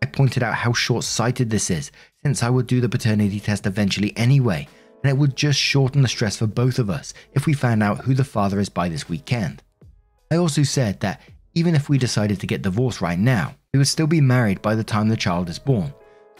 I 0.00 0.06
pointed 0.06 0.42
out 0.42 0.54
how 0.54 0.72
short 0.72 1.04
sighted 1.04 1.50
this 1.50 1.70
is, 1.70 1.90
since 2.22 2.42
I 2.42 2.48
would 2.50 2.66
do 2.66 2.80
the 2.80 2.88
paternity 2.88 3.38
test 3.40 3.66
eventually 3.66 4.16
anyway, 4.16 4.66
and 5.02 5.10
it 5.10 5.18
would 5.18 5.36
just 5.36 5.58
shorten 5.58 6.00
the 6.00 6.08
stress 6.08 6.38
for 6.38 6.46
both 6.46 6.78
of 6.78 6.88
us 6.88 7.12
if 7.34 7.44
we 7.44 7.52
found 7.52 7.82
out 7.82 8.04
who 8.04 8.14
the 8.14 8.24
father 8.24 8.60
is 8.60 8.70
by 8.70 8.88
this 8.88 9.08
weekend. 9.08 9.62
I 10.30 10.36
also 10.36 10.62
said 10.62 11.00
that 11.00 11.20
even 11.54 11.74
if 11.74 11.88
we 11.88 11.98
decided 11.98 12.40
to 12.40 12.46
get 12.46 12.62
divorced 12.62 13.00
right 13.00 13.18
now, 13.18 13.54
we 13.72 13.78
would 13.78 13.88
still 13.88 14.06
be 14.06 14.20
married 14.20 14.62
by 14.62 14.74
the 14.74 14.84
time 14.84 15.08
the 15.08 15.16
child 15.16 15.48
is 15.50 15.58
born, 15.58 15.92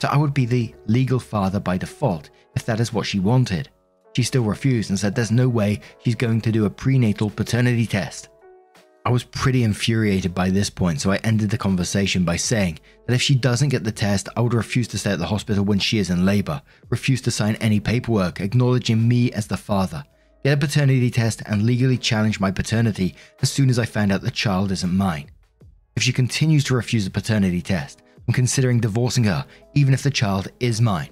so 0.04 0.10
I 0.10 0.18
would 0.18 0.34
be 0.34 0.44
the 0.44 0.74
legal 0.84 1.18
father 1.18 1.58
by 1.58 1.78
default 1.78 2.28
if 2.54 2.66
that 2.66 2.78
is 2.78 2.92
what 2.92 3.06
she 3.06 3.20
wanted. 3.20 3.70
She 4.12 4.22
still 4.22 4.42
refused 4.42 4.90
and 4.90 4.98
said 4.98 5.14
there's 5.14 5.30
no 5.30 5.48
way 5.48 5.80
she's 6.04 6.14
going 6.14 6.42
to 6.42 6.52
do 6.52 6.66
a 6.66 6.70
prenatal 6.70 7.30
paternity 7.30 7.86
test. 7.86 8.28
I 9.06 9.10
was 9.10 9.24
pretty 9.24 9.62
infuriated 9.62 10.34
by 10.34 10.50
this 10.50 10.68
point, 10.68 11.00
so 11.00 11.10
I 11.10 11.16
ended 11.24 11.48
the 11.48 11.56
conversation 11.56 12.22
by 12.22 12.36
saying 12.36 12.80
that 13.06 13.14
if 13.14 13.22
she 13.22 13.34
doesn't 13.34 13.70
get 13.70 13.82
the 13.82 13.92
test, 13.92 14.28
I 14.36 14.42
would 14.42 14.52
refuse 14.52 14.88
to 14.88 14.98
stay 14.98 15.12
at 15.12 15.18
the 15.18 15.24
hospital 15.24 15.64
when 15.64 15.78
she 15.78 15.96
is 15.96 16.10
in 16.10 16.26
labour, 16.26 16.60
refuse 16.90 17.22
to 17.22 17.30
sign 17.30 17.54
any 17.54 17.80
paperwork 17.80 18.42
acknowledging 18.42 19.08
me 19.08 19.32
as 19.32 19.46
the 19.46 19.56
father. 19.56 20.04
get 20.42 20.58
a 20.58 20.60
paternity 20.60 21.10
test, 21.10 21.40
and 21.46 21.62
legally 21.62 21.96
challenge 21.96 22.40
my 22.40 22.50
paternity 22.50 23.14
as 23.40 23.50
soon 23.50 23.70
as 23.70 23.78
I 23.78 23.86
find 23.86 24.12
out 24.12 24.20
the 24.20 24.30
child 24.30 24.70
isn't 24.70 24.94
mine. 24.94 25.30
If 25.96 26.02
she 26.02 26.12
continues 26.12 26.64
to 26.64 26.74
refuse 26.74 27.06
the 27.06 27.10
paternity 27.10 27.62
test, 27.62 28.02
I'm 28.26 28.34
considering 28.34 28.80
divorcing 28.80 29.24
her, 29.24 29.44
even 29.74 29.94
if 29.94 30.02
the 30.02 30.10
child 30.10 30.48
is 30.60 30.80
mine. 30.80 31.10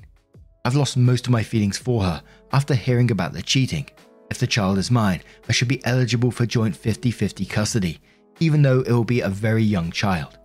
I've 0.64 0.76
lost 0.76 0.97
most 0.97 1.26
of 1.26 1.33
my 1.33 1.42
feelings 1.42 1.76
for 1.76 2.02
her 2.02 2.23
after 2.52 2.75
hearing 2.75 3.11
about 3.11 3.33
the 3.33 3.42
cheating. 3.42 3.88
If 4.31 4.38
the 4.38 4.47
child 4.47 4.78
is 4.78 4.90
mine, 4.90 5.23
I 5.49 5.52
should 5.52 5.69
be 5.69 5.85
eligible 5.85 6.31
for 6.31 6.47
joint 6.47 6.75
50 6.75 7.11
50 7.11 7.45
custody, 7.45 7.99
even 8.40 8.62
though 8.62 8.81
it 8.81 8.90
will 8.92 9.04
be 9.04 9.21
a 9.21 9.28
very 9.28 9.62
young 9.62 9.90
child. 9.90 10.38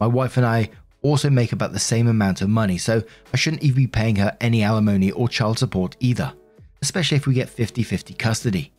My 0.00 0.06
wife 0.06 0.36
and 0.36 0.46
I 0.46 0.70
also 1.02 1.28
make 1.28 1.52
about 1.52 1.72
the 1.72 1.78
same 1.78 2.08
amount 2.08 2.40
of 2.42 2.48
money, 2.48 2.78
so 2.78 3.02
I 3.32 3.36
shouldn't 3.36 3.62
even 3.62 3.76
be 3.76 3.86
paying 3.86 4.16
her 4.16 4.36
any 4.40 4.62
alimony 4.62 5.10
or 5.10 5.28
child 5.28 5.58
support 5.58 5.96
either, 6.00 6.32
especially 6.82 7.16
if 7.16 7.26
we 7.26 7.34
get 7.34 7.48
50 7.48 7.82
50 7.82 8.14
custody. 8.14 8.72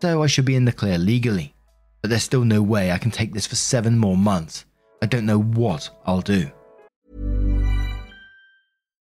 So 0.00 0.22
I 0.22 0.26
should 0.26 0.44
be 0.44 0.56
in 0.56 0.64
the 0.64 0.72
clear 0.72 0.96
legally. 0.96 1.54
But 2.00 2.10
there's 2.10 2.22
still 2.22 2.44
no 2.44 2.62
way 2.62 2.92
I 2.92 2.98
can 2.98 3.10
take 3.10 3.32
this 3.32 3.46
for 3.46 3.56
seven 3.56 3.98
more 3.98 4.16
months. 4.16 4.64
I 5.02 5.06
don't 5.06 5.26
know 5.26 5.40
what 5.40 5.90
I'll 6.06 6.20
do. 6.20 6.50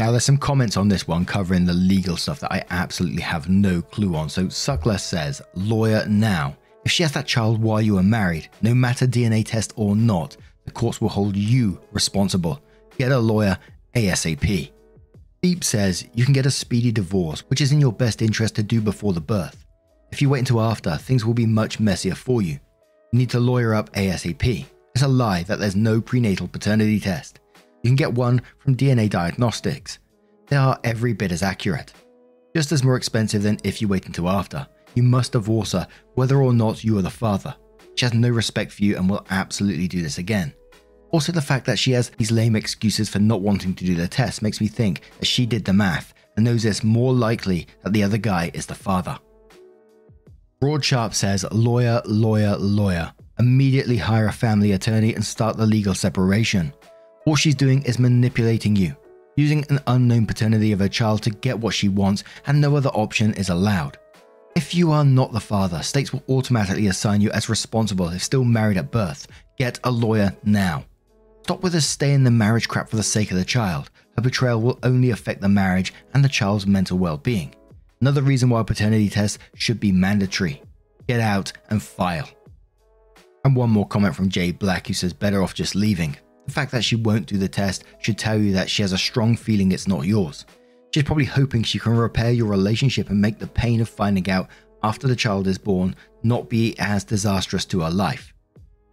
Now, 0.00 0.12
there's 0.12 0.24
some 0.24 0.38
comments 0.38 0.76
on 0.76 0.88
this 0.88 1.08
one 1.08 1.24
covering 1.24 1.64
the 1.64 1.72
legal 1.72 2.16
stuff 2.16 2.38
that 2.40 2.52
I 2.52 2.64
absolutely 2.70 3.22
have 3.22 3.48
no 3.48 3.82
clue 3.82 4.14
on. 4.14 4.28
So, 4.28 4.44
Suckler 4.44 5.00
says, 5.00 5.42
lawyer 5.54 6.06
now. 6.06 6.56
If 6.84 6.92
she 6.92 7.02
has 7.02 7.12
that 7.12 7.26
child 7.26 7.60
while 7.60 7.82
you 7.82 7.98
are 7.98 8.02
married, 8.02 8.48
no 8.62 8.74
matter 8.74 9.06
DNA 9.06 9.44
test 9.44 9.72
or 9.74 9.96
not, 9.96 10.36
the 10.64 10.70
courts 10.70 11.00
will 11.00 11.08
hold 11.08 11.34
you 11.36 11.80
responsible. 11.90 12.62
Get 12.96 13.10
a 13.10 13.18
lawyer 13.18 13.58
ASAP. 13.94 14.70
Beep 15.40 15.64
says 15.64 16.06
you 16.14 16.24
can 16.24 16.32
get 16.32 16.46
a 16.46 16.50
speedy 16.50 16.92
divorce, 16.92 17.40
which 17.48 17.60
is 17.60 17.72
in 17.72 17.80
your 17.80 17.92
best 17.92 18.22
interest 18.22 18.54
to 18.56 18.62
do 18.62 18.80
before 18.80 19.12
the 19.12 19.20
birth. 19.20 19.64
If 20.12 20.22
you 20.22 20.28
wait 20.28 20.40
until 20.40 20.60
after, 20.60 20.96
things 20.96 21.24
will 21.24 21.34
be 21.34 21.46
much 21.46 21.80
messier 21.80 22.14
for 22.14 22.40
you. 22.40 22.58
You 23.12 23.18
need 23.18 23.30
to 23.30 23.40
lawyer 23.40 23.74
up 23.74 23.92
ASAP. 23.92 24.66
It's 24.94 25.04
a 25.04 25.08
lie 25.08 25.42
that 25.44 25.58
there's 25.58 25.76
no 25.76 26.00
prenatal 26.00 26.48
paternity 26.48 27.00
test. 27.00 27.40
You 27.82 27.90
can 27.90 27.96
get 27.96 28.14
one 28.14 28.42
from 28.58 28.76
DNA 28.76 29.08
Diagnostics. 29.08 29.98
They 30.48 30.56
are 30.56 30.78
every 30.84 31.12
bit 31.12 31.32
as 31.32 31.42
accurate. 31.42 31.92
Just 32.56 32.72
as 32.72 32.82
more 32.82 32.96
expensive 32.96 33.42
than 33.42 33.58
if 33.64 33.80
you 33.80 33.88
wait 33.88 34.06
until 34.06 34.28
after. 34.28 34.66
You 34.94 35.02
must 35.02 35.32
divorce 35.32 35.72
her 35.72 35.86
whether 36.14 36.42
or 36.42 36.52
not 36.52 36.82
you 36.82 36.98
are 36.98 37.02
the 37.02 37.10
father. 37.10 37.54
She 37.94 38.04
has 38.04 38.14
no 38.14 38.28
respect 38.28 38.72
for 38.72 38.84
you 38.84 38.96
and 38.96 39.08
will 39.08 39.26
absolutely 39.30 39.88
do 39.88 40.02
this 40.02 40.18
again. 40.18 40.54
Also, 41.10 41.32
the 41.32 41.40
fact 41.40 41.66
that 41.66 41.78
she 41.78 41.92
has 41.92 42.10
these 42.18 42.30
lame 42.30 42.56
excuses 42.56 43.08
for 43.08 43.18
not 43.18 43.40
wanting 43.40 43.74
to 43.74 43.84
do 43.84 43.94
the 43.94 44.08
test 44.08 44.42
makes 44.42 44.60
me 44.60 44.66
think 44.66 45.02
that 45.18 45.26
she 45.26 45.46
did 45.46 45.64
the 45.64 45.72
math 45.72 46.12
and 46.36 46.44
knows 46.44 46.64
it's 46.64 46.84
more 46.84 47.12
likely 47.12 47.66
that 47.82 47.92
the 47.92 48.02
other 48.02 48.18
guy 48.18 48.50
is 48.54 48.66
the 48.66 48.74
father. 48.74 49.18
Broad 50.60 50.84
Sharp 50.84 51.14
says, 51.14 51.46
lawyer, 51.50 52.02
lawyer, 52.04 52.56
lawyer. 52.56 53.12
Immediately 53.38 53.96
hire 53.96 54.26
a 54.26 54.32
family 54.32 54.72
attorney 54.72 55.14
and 55.14 55.24
start 55.24 55.56
the 55.56 55.66
legal 55.66 55.94
separation. 55.94 56.72
All 57.28 57.36
she's 57.36 57.54
doing 57.54 57.82
is 57.82 57.98
manipulating 57.98 58.74
you, 58.74 58.96
using 59.36 59.62
an 59.68 59.80
unknown 59.86 60.24
paternity 60.24 60.72
of 60.72 60.78
her 60.78 60.88
child 60.88 61.22
to 61.24 61.30
get 61.30 61.58
what 61.58 61.74
she 61.74 61.90
wants, 61.90 62.24
and 62.46 62.58
no 62.58 62.74
other 62.74 62.88
option 62.88 63.34
is 63.34 63.50
allowed. 63.50 63.98
If 64.56 64.74
you 64.74 64.92
are 64.92 65.04
not 65.04 65.34
the 65.34 65.38
father, 65.38 65.82
states 65.82 66.10
will 66.10 66.22
automatically 66.30 66.86
assign 66.86 67.20
you 67.20 67.30
as 67.32 67.50
responsible 67.50 68.08
if 68.08 68.24
still 68.24 68.44
married 68.44 68.78
at 68.78 68.90
birth. 68.90 69.26
Get 69.58 69.78
a 69.84 69.90
lawyer 69.90 70.34
now. 70.42 70.86
Stop 71.42 71.62
with 71.62 71.74
the 71.74 71.82
stay 71.82 72.14
in 72.14 72.24
the 72.24 72.30
marriage 72.30 72.66
crap 72.66 72.88
for 72.88 72.96
the 72.96 73.02
sake 73.02 73.30
of 73.30 73.36
the 73.36 73.44
child. 73.44 73.90
Her 74.16 74.22
betrayal 74.22 74.62
will 74.62 74.78
only 74.82 75.10
affect 75.10 75.42
the 75.42 75.50
marriage 75.50 75.92
and 76.14 76.24
the 76.24 76.30
child's 76.30 76.66
mental 76.66 76.96
well 76.96 77.18
being. 77.18 77.54
Another 78.00 78.22
reason 78.22 78.48
why 78.48 78.62
paternity 78.62 79.10
tests 79.10 79.38
should 79.54 79.80
be 79.80 79.92
mandatory. 79.92 80.62
Get 81.06 81.20
out 81.20 81.52
and 81.68 81.82
file. 81.82 82.30
And 83.44 83.54
one 83.54 83.68
more 83.68 83.86
comment 83.86 84.16
from 84.16 84.30
Jay 84.30 84.50
Black 84.50 84.86
who 84.86 84.94
says 84.94 85.12
better 85.12 85.42
off 85.42 85.52
just 85.52 85.74
leaving. 85.74 86.16
The 86.48 86.54
fact 86.54 86.72
that 86.72 86.82
she 86.82 86.96
won't 86.96 87.26
do 87.26 87.36
the 87.36 87.46
test 87.46 87.84
should 87.98 88.16
tell 88.16 88.38
you 88.38 88.54
that 88.54 88.70
she 88.70 88.80
has 88.80 88.92
a 88.92 88.98
strong 88.98 89.36
feeling 89.36 89.70
it's 89.70 89.86
not 89.86 90.06
yours. 90.06 90.46
She's 90.94 91.02
probably 91.02 91.26
hoping 91.26 91.62
she 91.62 91.78
can 91.78 91.94
repair 91.94 92.30
your 92.30 92.46
relationship 92.46 93.10
and 93.10 93.20
make 93.20 93.38
the 93.38 93.46
pain 93.46 93.82
of 93.82 93.88
finding 93.90 94.30
out 94.30 94.48
after 94.82 95.06
the 95.06 95.14
child 95.14 95.46
is 95.46 95.58
born 95.58 95.94
not 96.22 96.48
be 96.48 96.74
as 96.78 97.04
disastrous 97.04 97.66
to 97.66 97.80
her 97.80 97.90
life. 97.90 98.32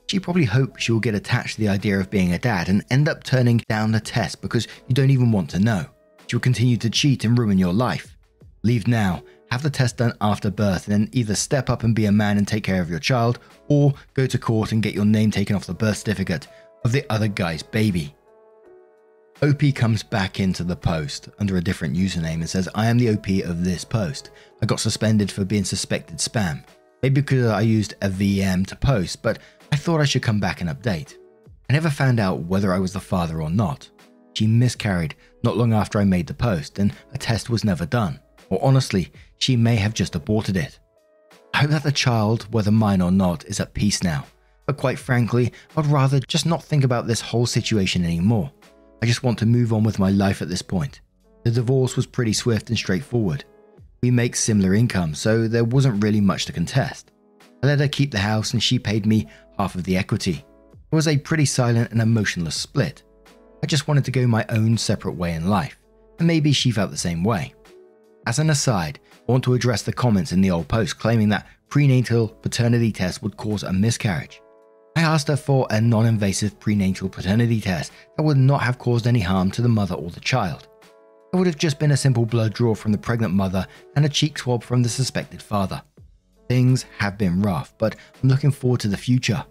She 0.08 0.20
probably 0.20 0.44
hopes 0.44 0.84
she 0.84 0.92
will 0.92 1.00
get 1.00 1.16
attached 1.16 1.56
to 1.56 1.62
the 1.62 1.70
idea 1.70 1.98
of 1.98 2.10
being 2.10 2.34
a 2.34 2.38
dad 2.38 2.68
and 2.68 2.84
end 2.90 3.08
up 3.08 3.24
turning 3.24 3.64
down 3.70 3.94
the 3.94 4.02
test 4.02 4.42
because 4.42 4.68
you 4.90 4.94
don't 4.94 5.10
even 5.10 5.32
want 5.32 5.50
to 5.52 5.60
know. 5.60 5.86
She 6.28 6.36
will 6.36 6.42
continue 6.42 6.76
to 6.76 6.90
cheat 6.90 7.24
and 7.24 7.38
ruin 7.38 7.58
your 7.58 7.74
life. 7.74 8.18
Leave 8.64 8.86
now, 8.86 9.24
have 9.50 9.64
the 9.64 9.70
test 9.70 9.96
done 9.96 10.14
after 10.20 10.52
birth, 10.52 10.90
and 10.90 10.94
then 10.94 11.10
either 11.14 11.36
step 11.36 11.70
up 11.70 11.84
and 11.84 11.96
be 11.96 12.06
a 12.06 12.12
man 12.12 12.38
and 12.38 12.46
take 12.46 12.66
care 12.66 12.82
of 12.82 12.90
your 12.90 13.00
child, 13.00 13.40
or 13.70 13.94
go 14.14 14.28
to 14.28 14.38
court 14.38 14.74
and 14.74 14.84
get 14.84 14.94
your 14.94 15.06
name 15.06 15.32
taken 15.32 15.56
off 15.56 15.68
the 15.68 15.74
birth 15.74 15.98
certificate 15.98 16.50
of 16.86 16.92
the 16.92 17.06
other 17.12 17.28
guy's 17.28 17.64
baby. 17.64 18.16
OP 19.42 19.62
comes 19.74 20.04
back 20.04 20.40
into 20.40 20.64
the 20.64 20.76
post 20.76 21.28
under 21.40 21.58
a 21.58 21.62
different 21.62 21.98
username 21.98 22.36
and 22.36 22.50
says, 22.50 22.70
I 22.74 22.86
am 22.86 22.98
the 22.98 23.10
OP 23.10 23.28
of 23.44 23.66
this 23.66 23.84
post. 23.84 24.30
I 24.62 24.66
got 24.66 24.80
suspended 24.80 25.30
for 25.30 25.44
being 25.44 25.66
suspected 25.66 26.20
spam. 26.20 26.64
Maybe 27.02 27.22
because 27.22 27.48
I 27.48 27.62
used 27.62 27.96
a 28.02 28.10
VM 28.10 28.66
to 28.68 28.76
post, 28.76 29.22
but 29.24 29.40
I 29.72 29.76
thought 29.76 30.00
I 30.00 30.06
should 30.06 30.22
come 30.22 30.40
back 30.40 30.62
and 30.62 30.70
update. 30.70 31.16
I 31.70 31.74
never 31.74 31.90
found 31.90 32.20
out 32.20 32.44
whether 32.44 32.72
I 32.72 32.80
was 32.80 32.94
the 32.94 33.00
father 33.00 33.42
or 33.42 33.50
not. 33.50 33.90
She 34.36 34.48
miscarried 34.48 35.16
not 35.44 35.58
long 35.58 35.74
after 35.74 36.00
I 36.00 36.06
made 36.06 36.28
the 36.28 36.34
post, 36.34 36.78
and 36.78 36.94
a 37.14 37.18
test 37.18 37.50
was 37.50 37.64
never 37.64 37.86
done. 37.86 38.20
Or 38.50 38.64
honestly, 38.64 39.12
she 39.40 39.56
may 39.56 39.76
have 39.78 39.94
just 39.94 40.16
aborted 40.16 40.56
it. 40.56 40.80
I 41.54 41.60
hope 41.60 41.72
that 41.72 41.84
the 41.84 41.92
child, 41.92 42.48
whether 42.52 42.72
mine 42.72 43.02
or 43.02 43.12
not, 43.12 43.44
is 43.46 43.60
at 43.60 43.74
peace 43.74 44.04
now. 44.04 44.26
But 44.66 44.78
quite 44.78 45.00
frankly, 45.00 45.54
I'd 45.78 45.86
rather 45.86 46.20
just 46.20 46.46
not 46.46 46.64
think 46.64 46.84
about 46.84 47.08
this 47.08 47.22
whole 47.22 47.46
situation 47.46 48.04
anymore. 48.04 48.52
I 49.02 49.06
just 49.06 49.24
want 49.24 49.38
to 49.40 49.46
move 49.46 49.74
on 49.74 49.84
with 49.84 50.00
my 50.00 50.10
life 50.10 50.42
at 50.42 50.50
this 50.50 50.62
point. 50.62 51.02
The 51.44 51.52
divorce 51.52 51.96
was 51.96 52.08
pretty 52.08 52.34
swift 52.34 52.70
and 52.70 52.78
straightforward. 52.78 53.46
We 54.02 54.10
make 54.10 54.36
similar 54.36 54.74
income, 54.74 55.14
so 55.14 55.48
there 55.48 55.64
wasn't 55.64 56.04
really 56.04 56.22
much 56.22 56.46
to 56.46 56.54
contest. 56.54 57.12
I 57.62 57.68
let 57.68 57.80
her 57.80 57.88
keep 57.88 58.12
the 58.12 58.20
house 58.20 58.54
and 58.54 58.62
she 58.62 58.80
paid 58.80 59.06
me 59.06 59.28
half 59.58 59.76
of 59.76 59.84
the 59.84 59.98
equity. 59.98 60.44
It 60.92 60.96
was 60.96 61.08
a 61.08 61.18
pretty 61.18 61.46
silent 61.46 61.92
and 61.92 62.02
emotionless 62.02 62.56
split. 62.56 63.04
I 63.64 63.68
just 63.68 63.88
wanted 63.88 64.06
to 64.06 64.12
go 64.12 64.28
my 64.28 64.46
own 64.50 64.78
separate 64.78 65.16
way 65.16 65.34
in 65.34 65.50
life, 65.50 65.78
and 66.20 66.28
maybe 66.28 66.52
she 66.52 66.72
felt 66.72 66.92
the 66.92 66.98
same 66.98 67.24
way. 67.24 67.54
As 68.28 68.40
an 68.40 68.50
aside, 68.50 69.00
I 69.28 69.32
want 69.32 69.44
to 69.46 69.54
address 69.54 69.84
the 69.84 69.94
comments 69.94 70.32
in 70.32 70.42
the 70.42 70.52
old 70.52 70.68
post 70.68 71.00
claiming 71.00 71.30
that 71.30 71.48
prenatal 71.70 72.28
paternity 72.28 72.92
test 72.92 73.22
would 73.22 73.38
cause 73.38 73.64
a 73.64 73.74
miscarriage. 73.74 74.42
I 74.96 75.02
asked 75.02 75.28
her 75.28 75.36
for 75.36 75.68
a 75.70 75.82
non 75.82 76.06
invasive 76.06 76.60
prenatal 76.60 77.10
paternity 77.10 77.60
test 77.60 77.92
that 78.16 78.24
would 78.24 78.38
not 78.38 78.62
have 78.62 78.80
caused 78.80 79.08
any 79.08 79.20
harm 79.20 79.52
to 79.52 79.62
the 79.62 79.70
mother 79.70 79.96
or 79.96 80.10
the 80.10 80.22
child. 80.22 80.68
It 81.34 81.38
would 81.38 81.48
have 81.48 81.58
just 81.58 81.80
been 81.80 81.92
a 81.92 81.98
simple 81.98 82.26
blood 82.26 82.54
draw 82.54 82.74
from 82.76 82.94
the 82.94 82.98
pregnant 82.98 83.34
mother 83.34 83.68
and 83.98 84.06
a 84.06 84.10
cheek 84.10 84.40
swab 84.40 84.64
from 84.64 84.82
the 84.82 84.90
suspected 84.90 85.42
father. 85.42 85.82
Things 86.48 86.86
have 86.98 87.18
been 87.18 87.42
rough, 87.42 87.78
but 87.78 87.96
I'm 88.24 88.30
looking 88.30 88.52
forward 88.52 88.80
to 88.82 88.88
the 88.88 88.96
future. 88.96 89.44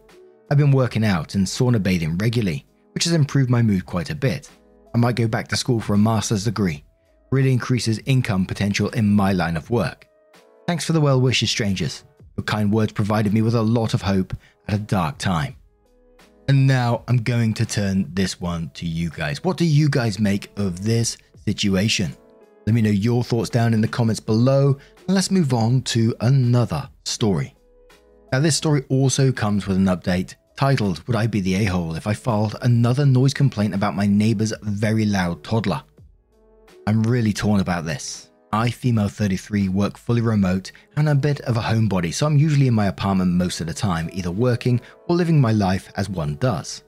I've 0.51 0.57
been 0.59 0.71
working 0.71 1.05
out 1.05 1.35
and 1.35 1.47
sauna 1.47 1.83
bathing 1.83 2.17
regularly, 2.17 2.65
which 2.93 3.05
has 3.05 3.13
improved 3.13 3.51
my 3.51 3.61
mood 3.61 3.85
quite 3.85 4.09
a 4.09 4.15
bit. 4.15 4.49
I 4.95 4.99
might 4.99 5.17
go 5.17 5.29
back 5.29 5.49
to 5.49 5.57
school 5.57 5.81
for 5.81 5.95
a 5.95 5.99
master's 5.99 6.45
degree. 6.45 6.85
really 7.31 7.53
increases 7.53 8.01
income 8.07 8.47
potential 8.47 8.89
in 8.91 9.11
my 9.11 9.33
line 9.33 9.57
of 9.57 9.69
work. 9.69 10.07
Thanks 10.67 10.85
for 10.85 10.93
the 10.93 11.01
well 11.01 11.21
wishes, 11.21 11.51
strangers. 11.51 12.05
Your 12.37 12.45
kind 12.45 12.73
words 12.73 12.93
provided 12.93 13.35
me 13.35 13.43
with 13.43 13.55
a 13.55 13.63
lot 13.63 13.93
of 13.93 14.03
hope 14.03 14.35
at 14.69 14.75
a 14.75 14.79
dark 14.79 15.19
time. 15.19 15.57
And 16.49 16.67
now 16.67 17.05
I'm 17.09 17.19
going 17.19 17.55
to 17.55 17.67
turn 17.67 18.11
this 18.13 18.41
one 18.41 18.71
to 18.75 18.87
you 18.87 19.11
guys. 19.11 19.43
What 19.43 19.57
do 19.57 19.65
you 19.65 19.89
guys 19.89 20.19
make 20.19 20.51
of 20.59 20.85
this 20.85 21.17
situation? 21.47 22.15
Let 22.67 22.75
me 22.75 22.83
know 22.83 22.91
your 22.91 23.25
thoughts 23.25 23.51
down 23.51 23.75
in 23.75 23.81
the 23.81 23.89
comments 23.89 24.21
below, 24.21 24.77
and 25.07 25.15
let's 25.15 25.31
move 25.31 25.55
on 25.55 25.83
to 25.83 26.15
another 26.21 26.89
story. 27.05 27.55
Now, 28.33 28.41
this 28.41 28.57
story 28.57 28.85
also 28.89 29.33
comes 29.33 29.67
with 29.67 29.77
an 29.77 29.85
update 29.87 30.35
titled 30.57 31.07
Would 31.07 31.17
I 31.17 31.27
Be 31.27 31.41
the 31.41 31.55
A 31.57 31.65
hole 31.65 31.95
if 31.95 32.07
I 32.07 32.15
filed 32.15 32.57
another 32.63 33.07
noise 33.07 33.35
complaint 33.35 33.75
about 33.75 33.97
my 33.97 34.07
neighbor's 34.07 34.53
very 34.63 35.05
loud 35.05 35.43
toddler? 35.45 35.83
I'm 36.87 37.03
really 37.03 37.33
torn 37.33 37.61
about 37.61 37.87
this. 37.87 38.31
I, 38.55 38.71
female 38.71 39.09
33, 39.09 39.69
work 39.69 39.99
fully 39.99 40.21
remote 40.21 40.71
and 40.97 41.09
a 41.09 41.15
bit 41.17 41.41
of 41.41 41.57
a 41.57 41.61
homebody, 41.61 42.15
so 42.15 42.25
I'm 42.25 42.39
usually 42.39 42.69
in 42.69 42.75
my 42.75 42.87
apartment 42.87 43.33
most 43.33 43.61
of 43.61 43.67
the 43.67 43.75
time, 43.75 44.09
either 44.13 44.31
working 44.31 44.81
or 45.09 45.17
living 45.17 45.41
my 45.41 45.51
life 45.51 45.93
as 45.97 46.09
one 46.09 46.37
does. 46.37 46.85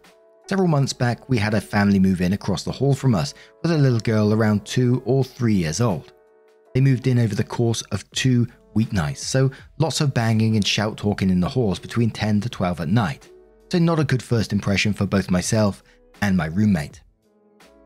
Several 0.49 0.69
months 0.69 0.93
back, 0.93 1.29
we 1.29 1.39
had 1.39 1.55
a 1.55 1.61
family 1.61 1.99
move 1.99 2.21
in 2.21 2.35
across 2.35 2.63
the 2.63 2.71
hall 2.71 2.95
from 2.95 3.17
us 3.17 3.35
with 3.63 3.73
a 3.73 3.79
little 3.79 3.99
girl 3.99 4.33
around 4.33 4.65
two 4.65 5.03
or 5.05 5.25
three 5.25 5.55
years 5.55 5.81
old. 5.81 6.13
They 6.73 6.81
moved 6.81 7.09
in 7.09 7.19
over 7.19 7.35
the 7.35 7.43
course 7.43 7.83
of 7.91 8.09
two 8.13 8.47
weeknights, 8.77 9.19
so 9.19 9.51
lots 9.79 10.01
of 10.01 10.15
banging 10.15 10.55
and 10.55 10.65
shout 10.65 10.97
talking 10.97 11.31
in 11.31 11.41
the 11.41 11.49
halls 11.49 11.81
between 11.81 12.11
10 12.11 12.43
to 12.43 12.49
12 12.49 12.83
at 12.83 12.89
night. 12.89 13.29
So, 13.73 13.81
not 13.81 13.99
a 13.99 14.05
good 14.05 14.23
first 14.23 14.53
impression 14.53 14.93
for 14.93 15.05
both 15.05 15.33
myself 15.33 15.83
and 16.23 16.37
my 16.37 16.47
roommate. 16.47 17.01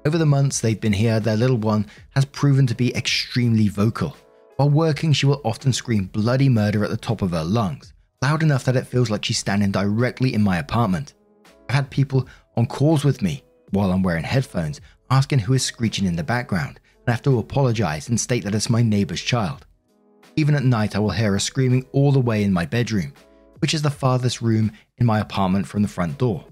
Over 0.07 0.17
the 0.17 0.27
months 0.27 0.61
they've 0.61 0.81
been 0.81 0.95
here, 0.95 1.21
their 1.21 1.37
little 1.37 1.59
one 1.59 1.87
has 2.11 2.25
proven 2.25 2.67
to 2.69 2.75
be 2.75 2.95
extremely 2.97 3.69
vocal. 3.69 4.17
While 4.57 4.71
working, 4.71 5.13
she 5.13 5.27
will 5.27 5.43
often 5.45 5.73
scream 5.75 6.07
bloody 6.07 6.49
murder 6.49 6.85
at 6.85 6.91
the 6.91 6.97
top 6.97 7.21
of 7.21 7.33
her 7.33 7.45
lungs, 7.45 7.93
loud 8.23 8.43
enough 8.43 8.65
that 8.65 8.77
it 8.77 8.87
feels 8.87 9.11
like 9.11 9.25
she's 9.25 9.39
standing 9.39 9.71
directly 9.71 10.33
in 10.33 10.43
my 10.43 10.59
apartment. 10.59 11.15
I've 11.69 11.75
had 11.75 11.91
people 11.91 12.27
on 12.57 12.67
calls 12.67 13.05
with 13.05 13.21
me 13.21 13.43
while 13.71 13.93
I'm 13.93 14.03
wearing 14.03 14.25
headphones 14.25 14.81
asking 15.11 15.41
who 15.41 15.53
is 15.53 15.63
screeching 15.63 16.07
in 16.07 16.17
the 16.17 16.23
background, 16.23 16.81
and 16.97 17.09
I 17.09 17.13
have 17.13 17.23
to 17.23 17.39
apologize 17.39 18.09
and 18.09 18.19
state 18.19 18.45
that 18.45 18.55
it's 18.55 18.71
my 18.71 18.83
neighbor's 18.83 19.21
child. 19.21 19.67
Even 20.37 20.55
at 20.55 20.65
night, 20.65 20.97
I 20.97 20.99
will 21.01 21.11
hear 21.11 21.33
her 21.33 21.39
screaming 21.39 21.85
all 21.93 22.13
the 22.13 22.21
way 22.21 22.43
in 22.43 22.53
my 22.53 22.65
bedroom, 22.65 23.13
which 23.59 23.75
is 23.75 23.83
the 23.83 23.91
farthest 23.91 24.41
room 24.41 24.73
in 24.97 25.05
my 25.05 25.21
apartment 25.21 25.67
from 25.67 25.83
the 25.83 25.89
front 25.89 26.17
door. 26.17 26.45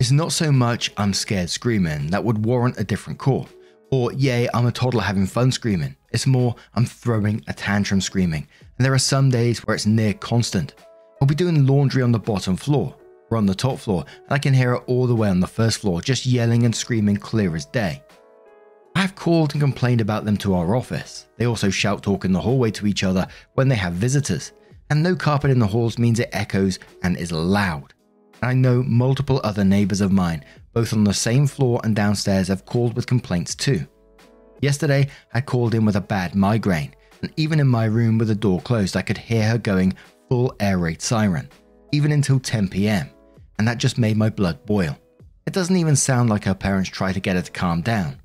It's 0.00 0.12
not 0.12 0.30
so 0.30 0.52
much 0.52 0.92
I'm 0.96 1.12
scared 1.12 1.50
screaming 1.50 2.06
that 2.10 2.22
would 2.22 2.44
warrant 2.44 2.78
a 2.78 2.84
different 2.84 3.18
call, 3.18 3.48
or 3.90 4.12
yay, 4.12 4.48
I'm 4.54 4.66
a 4.66 4.70
toddler 4.70 5.02
having 5.02 5.26
fun 5.26 5.50
screaming. 5.50 5.96
It's 6.12 6.24
more 6.24 6.54
I'm 6.76 6.86
throwing 6.86 7.42
a 7.48 7.52
tantrum 7.52 8.00
screaming, 8.00 8.46
and 8.60 8.84
there 8.84 8.94
are 8.94 8.98
some 8.98 9.28
days 9.28 9.66
where 9.66 9.74
it's 9.74 9.86
near 9.86 10.14
constant. 10.14 10.74
I'll 11.20 11.26
be 11.26 11.34
doing 11.34 11.66
laundry 11.66 12.04
on 12.04 12.12
the 12.12 12.18
bottom 12.20 12.56
floor, 12.56 12.94
or 13.28 13.36
on 13.36 13.46
the 13.46 13.56
top 13.56 13.80
floor, 13.80 14.04
and 14.06 14.30
I 14.30 14.38
can 14.38 14.54
hear 14.54 14.70
her 14.70 14.78
all 14.82 15.08
the 15.08 15.16
way 15.16 15.30
on 15.30 15.40
the 15.40 15.48
first 15.48 15.78
floor, 15.78 16.00
just 16.00 16.26
yelling 16.26 16.64
and 16.64 16.74
screaming 16.74 17.16
clear 17.16 17.56
as 17.56 17.66
day. 17.66 18.00
I 18.94 19.00
have 19.00 19.16
called 19.16 19.52
and 19.52 19.60
complained 19.60 20.00
about 20.00 20.24
them 20.24 20.36
to 20.38 20.54
our 20.54 20.76
office. 20.76 21.26
They 21.38 21.46
also 21.46 21.70
shout 21.70 22.04
talk 22.04 22.24
in 22.24 22.30
the 22.30 22.40
hallway 22.40 22.70
to 22.70 22.86
each 22.86 23.02
other 23.02 23.26
when 23.54 23.68
they 23.68 23.74
have 23.74 23.94
visitors, 23.94 24.52
and 24.90 25.02
no 25.02 25.16
carpet 25.16 25.50
in 25.50 25.58
the 25.58 25.66
halls 25.66 25.98
means 25.98 26.20
it 26.20 26.30
echoes 26.32 26.78
and 27.02 27.16
is 27.16 27.32
loud. 27.32 27.94
I 28.42 28.54
know 28.54 28.82
multiple 28.82 29.40
other 29.42 29.64
neighbours 29.64 30.00
of 30.00 30.12
mine, 30.12 30.44
both 30.72 30.92
on 30.92 31.04
the 31.04 31.14
same 31.14 31.46
floor 31.46 31.80
and 31.82 31.96
downstairs, 31.96 32.48
have 32.48 32.64
called 32.64 32.94
with 32.94 33.06
complaints 33.06 33.54
too. 33.54 33.86
Yesterday, 34.60 35.08
I 35.34 35.40
called 35.40 35.74
in 35.74 35.84
with 35.84 35.96
a 35.96 36.00
bad 36.00 36.34
migraine, 36.34 36.94
and 37.22 37.32
even 37.36 37.60
in 37.60 37.66
my 37.66 37.86
room 37.86 38.18
with 38.18 38.28
the 38.28 38.34
door 38.34 38.60
closed, 38.60 38.96
I 38.96 39.02
could 39.02 39.18
hear 39.18 39.46
her 39.48 39.58
going 39.58 39.96
full 40.28 40.54
air 40.60 40.78
raid 40.78 41.02
siren, 41.02 41.48
even 41.92 42.12
until 42.12 42.38
10 42.38 42.68
pm, 42.68 43.08
and 43.58 43.66
that 43.66 43.78
just 43.78 43.98
made 43.98 44.16
my 44.16 44.30
blood 44.30 44.64
boil. 44.66 44.96
It 45.46 45.52
doesn't 45.52 45.76
even 45.76 45.96
sound 45.96 46.30
like 46.30 46.44
her 46.44 46.54
parents 46.54 46.90
try 46.90 47.12
to 47.12 47.20
get 47.20 47.36
her 47.36 47.42
to 47.42 47.50
calm 47.50 47.80
down. 47.80 48.20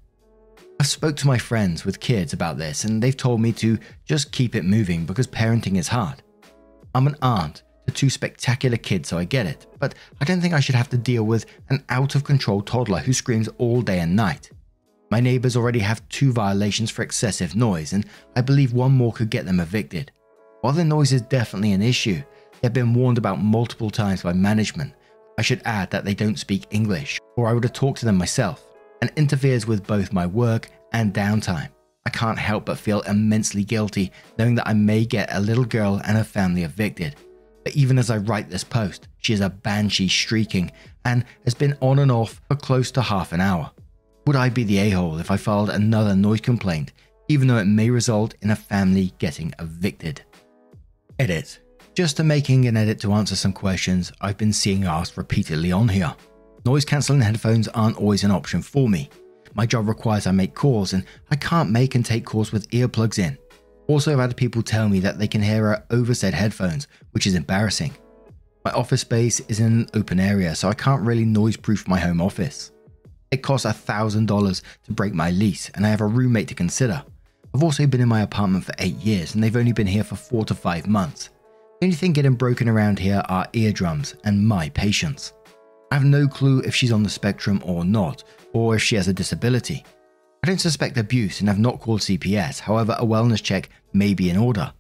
I've 0.80 0.88
spoke 0.88 1.16
to 1.18 1.28
my 1.28 1.38
friends 1.38 1.86
with 1.86 2.00
kids 2.00 2.34
about 2.34 2.58
this, 2.58 2.84
and 2.84 3.02
they've 3.02 3.16
told 3.16 3.42
me 3.42 3.52
to 3.54 3.80
just 4.06 4.32
keep 4.32 4.56
it 4.56 4.66
moving 4.66 5.06
because 5.06 5.28
parenting 5.28 5.78
is 5.78 5.88
hard. 5.88 6.22
I'm 6.94 7.08
an 7.08 7.16
aunt 7.22 7.64
to 7.88 7.94
two 7.94 8.10
spectacular 8.10 8.78
kids, 8.78 9.10
so 9.10 9.18
I 9.18 9.26
get 9.26 9.46
it, 9.46 9.68
but 9.80 9.96
I 10.22 10.26
don't 10.26 10.42
think 10.42 10.54
I 10.54 10.60
should 10.60 10.76
have 10.76 10.90
to 10.90 10.98
deal 10.98 11.24
with 11.24 11.46
an 11.70 11.84
out 11.90 12.16
of 12.16 12.24
control 12.24 12.62
toddler 12.62 13.00
who 13.00 13.14
screams 13.14 13.50
all 13.58 13.82
day 13.82 14.00
and 14.00 14.16
night. 14.16 14.52
My 15.12 15.20
neighbours 15.20 15.56
already 15.56 15.80
have 15.80 16.08
two 16.10 16.32
violations 16.32 16.90
for 16.90 17.04
excessive 17.04 17.56
noise, 17.56 17.94
and 17.94 18.06
I 18.36 18.42
believe 18.42 18.74
one 18.74 18.94
more 18.94 19.14
could 19.14 19.30
get 19.30 19.46
them 19.46 19.60
evicted. 19.60 20.12
While 20.62 20.74
the 20.74 20.84
noise 20.84 21.12
is 21.12 21.22
definitely 21.22 21.74
an 21.74 21.82
issue, 21.82 22.24
they've 22.62 22.74
been 22.74 22.94
warned 22.94 23.18
about 23.18 23.42
multiple 23.42 23.90
times 23.90 24.24
by 24.24 24.34
management. 24.34 24.94
I 25.38 25.42
should 25.42 25.62
add 25.66 25.92
that 25.92 26.06
they 26.06 26.14
don't 26.14 26.40
speak 26.40 26.68
English, 26.72 27.20
or 27.36 27.48
I 27.48 27.54
would 27.54 27.64
have 27.64 27.74
talked 27.74 28.00
to 28.00 28.06
them 28.06 28.18
myself, 28.18 28.66
and 29.02 29.12
interferes 29.16 29.68
with 29.68 29.86
both 29.86 30.14
my 30.14 30.26
work 30.26 30.70
and 30.94 31.14
downtime. 31.14 31.70
I 32.06 32.10
can't 32.10 32.40
help 32.40 32.66
but 32.66 32.78
feel 32.78 33.02
immensely 33.02 33.64
guilty 33.64 34.12
knowing 34.38 34.56
that 34.56 34.68
I 34.68 34.74
may 34.74 35.06
get 35.06 35.30
a 35.32 35.40
little 35.40 35.66
girl 35.66 36.02
and 36.06 36.18
her 36.18 36.24
family 36.24 36.64
evicted. 36.64 37.16
But 37.64 37.76
even 37.76 37.98
as 37.98 38.10
I 38.10 38.18
write 38.18 38.50
this 38.50 38.64
post, 38.64 39.08
she 39.20 39.34
is 39.34 39.42
a 39.42 39.50
banshee 39.50 40.10
streaking 40.10 40.72
and 41.06 41.26
has 41.46 41.54
been 41.54 41.78
on 41.82 42.00
and 42.00 42.12
off 42.12 42.42
for 42.48 42.56
close 42.56 42.92
to 42.92 43.02
half 43.02 43.32
an 43.32 43.42
hour. 43.42 43.72
Would 44.26 44.36
I 44.36 44.50
be 44.50 44.64
the 44.64 44.80
a 44.80 44.90
hole 44.92 45.20
if 45.20 45.32
I 45.32 45.38
filed 45.38 45.70
another 45.70 46.16
noise 46.16 46.42
complaint, 46.42 46.94
even 47.28 47.48
though 47.48 47.58
it 47.58 47.66
may 47.66 47.90
result 47.90 48.36
in 48.42 48.52
a 48.52 48.56
family 48.56 49.14
getting 49.20 49.54
evicted? 49.60 50.22
Edit. 51.20 51.60
Just 51.94 52.18
to 52.18 52.24
making 52.24 52.66
an 52.66 52.76
edit 52.76 53.00
to 53.02 53.14
answer 53.14 53.36
some 53.36 53.54
questions 53.54 54.12
I've 54.20 54.38
been 54.38 54.54
seeing 54.54 54.86
asked 54.86 55.16
repeatedly 55.16 55.72
on 55.72 55.88
here. 55.88 56.16
Noise 56.66 56.86
cancelling 56.86 57.22
headphones 57.22 57.68
aren't 57.68 57.98
always 57.98 58.24
an 58.24 58.32
option 58.32 58.62
for 58.62 58.90
me. 58.90 59.10
My 59.54 59.66
job 59.66 59.88
requires 59.88 60.26
I 60.26 60.32
make 60.32 60.56
calls, 60.56 60.94
and 60.94 61.06
I 61.30 61.36
can't 61.36 61.70
make 61.70 61.94
and 61.94 62.04
take 62.04 62.26
calls 62.26 62.52
with 62.52 62.70
earplugs 62.72 63.20
in. 63.20 63.38
Also, 63.88 64.14
I've 64.14 64.20
had 64.20 64.38
people 64.38 64.62
tell 64.62 64.88
me 64.88 65.00
that 65.02 65.20
they 65.20 65.28
can 65.28 65.42
hear 65.42 65.68
our 65.68 65.84
overset 65.90 66.34
headphones, 66.34 66.88
which 67.12 67.28
is 67.28 67.36
embarrassing. 67.36 67.94
My 68.64 68.72
office 68.72 69.02
space 69.02 69.42
is 69.42 69.60
in 69.60 69.66
an 69.66 69.90
open 69.94 70.20
area, 70.20 70.56
so 70.56 70.70
I 70.70 70.74
can't 70.74 71.06
really 71.06 71.26
noise 71.26 71.58
proof 71.58 71.88
my 71.88 72.00
home 72.00 72.22
office. 72.22 72.72
It 73.30 73.44
costs 73.44 73.66
$1,000 73.66 74.62
to 74.86 74.92
break 74.94 75.14
my 75.14 75.32
lease, 75.32 75.70
and 75.76 75.86
I 75.86 75.90
have 75.90 76.02
a 76.02 76.08
roommate 76.08 76.48
to 76.48 76.56
consider. 76.56 77.04
I've 77.54 77.64
also 77.64 77.86
been 77.86 78.02
in 78.02 78.08
my 78.08 78.22
apartment 78.22 78.64
for 78.64 78.74
8 78.80 78.96
years, 78.96 79.36
and 79.36 79.44
they've 79.44 79.56
only 79.56 79.74
been 79.74 79.88
here 79.88 80.04
for 80.04 80.16
4 80.16 80.46
to 80.46 80.56
5 80.56 80.88
months. 80.88 81.30
The 81.82 81.88
only 81.88 81.96
thing 81.96 82.14
getting 82.14 82.36
broken 82.36 82.70
around 82.70 83.00
here 83.00 83.22
are 83.28 83.48
eardrums 83.52 84.16
and 84.24 84.48
my 84.48 84.70
patience. 84.70 85.34
I 85.92 85.96
have 85.96 86.06
no 86.06 86.28
clue 86.28 86.62
if 86.62 86.74
she's 86.74 86.94
on 86.94 87.04
the 87.04 87.10
spectrum 87.10 87.62
or 87.66 87.84
not, 87.84 88.24
or 88.54 88.76
if 88.76 88.82
she 88.82 88.96
has 88.96 89.10
a 89.10 89.14
disability. 89.14 89.84
I 90.44 90.46
don't 90.46 90.60
suspect 90.60 90.98
abuse 90.98 91.40
and 91.40 91.48
have 91.48 91.58
not 91.58 91.80
called 91.80 92.02
CPS, 92.02 92.60
however, 92.60 92.98
a 93.00 93.06
wellness 93.06 93.42
check 93.42 93.70
may 93.94 94.14
be 94.14 94.30
in 94.30 94.36
order. 94.36 94.74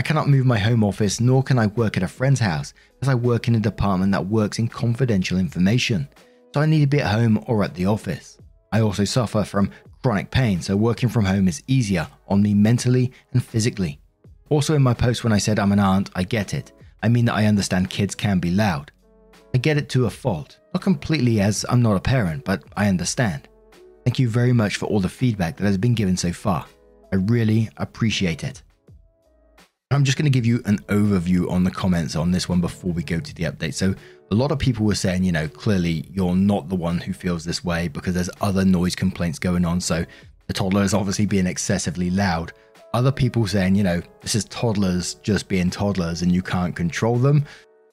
I 0.00 0.02
cannot 0.02 0.30
move 0.30 0.46
my 0.46 0.58
home 0.58 0.82
office 0.82 1.20
nor 1.20 1.42
can 1.42 1.58
I 1.58 1.66
work 1.66 1.98
at 1.98 2.02
a 2.02 2.08
friend's 2.08 2.40
house 2.40 2.72
as 3.02 3.10
I 3.10 3.14
work 3.14 3.46
in 3.46 3.54
a 3.54 3.60
department 3.60 4.12
that 4.12 4.26
works 4.26 4.58
in 4.58 4.66
confidential 4.66 5.38
information, 5.38 6.08
so 6.54 6.62
I 6.62 6.66
need 6.66 6.80
to 6.80 6.86
be 6.86 7.02
at 7.02 7.12
home 7.12 7.44
or 7.48 7.62
at 7.62 7.74
the 7.74 7.84
office. 7.84 8.38
I 8.72 8.80
also 8.80 9.04
suffer 9.04 9.44
from 9.44 9.70
chronic 10.02 10.30
pain, 10.30 10.62
so 10.62 10.74
working 10.74 11.10
from 11.10 11.26
home 11.26 11.48
is 11.48 11.62
easier 11.66 12.08
on 12.28 12.40
me 12.40 12.54
mentally 12.54 13.12
and 13.34 13.44
physically. 13.44 14.00
Also, 14.48 14.74
in 14.74 14.82
my 14.82 14.94
post 14.94 15.22
when 15.22 15.34
I 15.34 15.38
said 15.38 15.58
I'm 15.58 15.72
an 15.72 15.80
aunt, 15.80 16.08
I 16.14 16.22
get 16.22 16.54
it. 16.54 16.72
I 17.02 17.10
mean 17.10 17.26
that 17.26 17.34
I 17.34 17.44
understand 17.44 17.90
kids 17.90 18.14
can 18.14 18.38
be 18.38 18.52
loud. 18.52 18.90
I 19.52 19.58
get 19.58 19.76
it 19.76 19.90
to 19.90 20.06
a 20.06 20.10
fault, 20.10 20.60
not 20.72 20.82
completely 20.82 21.42
as 21.42 21.66
I'm 21.68 21.82
not 21.82 21.96
a 21.96 22.00
parent, 22.00 22.46
but 22.46 22.62
I 22.74 22.88
understand. 22.88 23.48
Thank 24.04 24.18
you 24.18 24.28
very 24.28 24.52
much 24.52 24.76
for 24.76 24.86
all 24.86 25.00
the 25.00 25.08
feedback 25.08 25.56
that 25.56 25.64
has 25.64 25.78
been 25.78 25.94
given 25.94 26.16
so 26.16 26.32
far. 26.32 26.66
I 27.12 27.16
really 27.16 27.70
appreciate 27.78 28.44
it. 28.44 28.62
I'm 29.90 30.04
just 30.04 30.18
going 30.18 30.30
to 30.30 30.30
give 30.30 30.44
you 30.44 30.60
an 30.66 30.78
overview 30.88 31.50
on 31.50 31.64
the 31.64 31.70
comments 31.70 32.16
on 32.16 32.30
this 32.30 32.48
one 32.48 32.60
before 32.60 32.92
we 32.92 33.02
go 33.02 33.20
to 33.20 33.34
the 33.34 33.44
update. 33.44 33.74
So, 33.74 33.94
a 34.30 34.34
lot 34.34 34.50
of 34.50 34.58
people 34.58 34.84
were 34.84 34.94
saying, 34.94 35.22
you 35.22 35.32
know, 35.32 35.46
clearly 35.46 36.08
you're 36.10 36.34
not 36.34 36.68
the 36.68 36.74
one 36.74 36.98
who 36.98 37.12
feels 37.12 37.44
this 37.44 37.64
way 37.64 37.88
because 37.88 38.14
there's 38.14 38.30
other 38.40 38.64
noise 38.64 38.94
complaints 38.94 39.38
going 39.38 39.64
on. 39.64 39.80
So, 39.80 40.04
the 40.48 40.52
toddler 40.52 40.82
is 40.82 40.94
obviously 40.94 41.26
being 41.26 41.46
excessively 41.46 42.10
loud. 42.10 42.52
Other 42.92 43.12
people 43.12 43.46
saying, 43.46 43.74
you 43.76 43.84
know, 43.84 44.02
this 44.20 44.34
is 44.34 44.44
toddlers 44.46 45.14
just 45.14 45.48
being 45.48 45.70
toddlers 45.70 46.22
and 46.22 46.32
you 46.32 46.42
can't 46.42 46.76
control 46.76 47.16
them. 47.16 47.44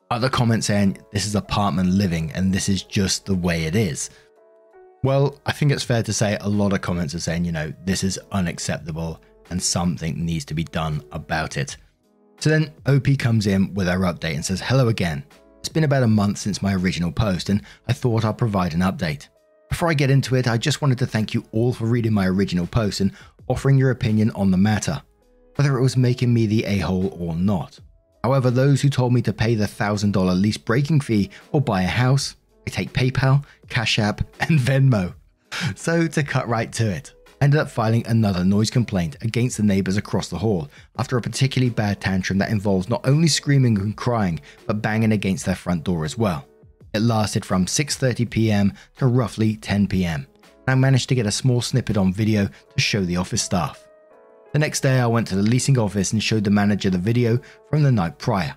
Other 0.10 0.30
comments 0.30 0.68
saying, 0.68 0.98
this 1.12 1.26
is 1.26 1.36
apartment 1.36 1.90
living 1.90 2.32
and 2.34 2.54
this 2.54 2.68
is 2.68 2.84
just 2.84 3.26
the 3.26 3.36
way 3.36 3.66
it 3.66 3.76
is. 3.76 4.10
Well, 5.04 5.40
I 5.48 5.52
think 5.52 5.72
it's 5.72 5.84
fair 5.84 6.04
to 6.04 6.14
say 6.14 6.38
a 6.42 6.50
lot 6.50 6.74
of 6.74 6.82
comments 6.82 7.16
are 7.16 7.20
saying, 7.20 7.46
you 7.46 7.52
know, 7.52 7.74
this 7.86 8.04
is 8.04 8.20
unacceptable 8.32 9.20
and 9.50 9.62
something 9.62 10.24
needs 10.24 10.46
to 10.46 10.54
be 10.54 10.64
done 10.64 11.04
about 11.12 11.58
it. 11.58 11.76
So 12.40 12.50
then 12.52 12.72
OP 12.86 13.18
comes 13.18 13.48
in 13.48 13.74
with 13.74 13.88
her 13.88 14.00
update 14.00 14.36
and 14.36 14.46
says, 14.46 14.62
Hello 14.62 14.90
again. 14.90 15.24
It's 15.60 15.70
been 15.70 15.84
about 15.84 16.04
a 16.04 16.08
month 16.08 16.38
since 16.40 16.62
my 16.62 16.74
original 16.74 17.12
post, 17.12 17.50
and 17.50 17.62
I 17.88 17.94
thought 17.94 18.26
I'd 18.26 18.38
provide 18.38 18.74
an 18.74 18.80
update. 18.80 19.28
Before 19.70 19.90
I 19.90 19.94
get 19.94 20.10
into 20.10 20.36
it, 20.36 20.48
I 20.48 20.58
just 20.58 20.82
wanted 20.82 20.98
to 21.00 21.06
thank 21.06 21.34
you 21.34 21.46
all 21.52 21.72
for 21.72 21.86
reading 21.86 22.14
my 22.14 22.28
original 22.28 22.66
post 22.66 23.00
and 23.00 23.12
offering 23.48 23.78
your 23.78 23.92
opinion 23.92 24.32
on 24.32 24.50
the 24.50 24.58
matter, 24.58 25.02
whether 25.56 25.78
it 25.78 25.82
was 25.84 25.96
making 25.96 26.34
me 26.34 26.48
the 26.48 26.64
a 26.66 26.80
hole 26.80 27.16
or 27.20 27.36
not. 27.36 27.80
However, 28.24 28.50
those 28.50 28.82
who 28.82 28.90
told 28.90 29.14
me 29.14 29.22
to 29.24 29.34
pay 29.34 29.54
the 29.56 29.66
$1,000 29.66 30.42
lease 30.42 30.58
breaking 30.58 31.02
fee 31.02 31.30
or 31.52 31.62
buy 31.62 31.84
a 31.84 31.88
house, 31.88 32.36
I 32.68 32.70
take 32.70 32.94
PayPal, 32.94 33.44
Cash 33.70 34.00
App, 34.00 34.22
and 34.40 34.60
Venmo. 34.60 35.14
So, 35.76 36.08
to 36.08 36.24
cut 36.24 36.48
right 36.48 36.72
to 36.74 36.90
it, 36.90 37.14
I 37.42 37.46
ended 37.46 37.60
up 37.60 37.70
filing 37.70 38.06
another 38.08 38.46
noise 38.46 38.70
complaint 38.70 39.18
against 39.22 39.58
the 39.58 39.64
neighbors 39.64 39.98
across 39.98 40.30
the 40.30 40.38
hall 40.38 40.70
after 40.98 41.18
a 41.18 41.22
particularly 41.22 41.72
bad 41.72 42.00
tantrum 42.00 42.38
that 42.40 42.52
involves 42.52 42.90
not 42.90 43.06
only 43.06 43.28
screaming 43.28 43.78
and 43.80 43.98
crying, 43.98 44.40
but 44.68 44.82
banging 44.82 45.12
against 45.12 45.46
their 45.46 45.56
front 45.56 45.84
door 45.84 46.06
as 46.06 46.18
well. 46.18 46.48
It 46.94 47.02
lasted 47.02 47.46
from 47.46 47.66
6:30 47.66 48.30
p.m. 48.30 48.74
to 48.98 49.08
roughly 49.08 49.56
10 49.56 49.88
p.m. 49.88 50.28
And 50.44 50.70
I 50.70 50.76
managed 50.76 51.10
to 51.10 51.16
get 51.16 51.26
a 51.26 51.32
small 51.32 51.62
snippet 51.62 51.98
on 51.98 52.14
video 52.14 52.48
to 52.48 52.82
show 52.82 53.04
the 53.04 53.18
office 53.18 53.42
staff. 53.42 53.88
The 54.54 54.60
next 54.60 54.82
day 54.82 55.00
I 55.00 55.08
went 55.08 55.28
to 55.28 55.36
the 55.36 55.42
leasing 55.42 55.78
office 55.78 56.12
and 56.12 56.22
showed 56.22 56.44
the 56.44 56.52
manager 56.52 56.90
the 56.90 56.98
video 56.98 57.40
from 57.70 57.84
the 57.84 57.92
night 57.92 58.20
prior. 58.20 58.56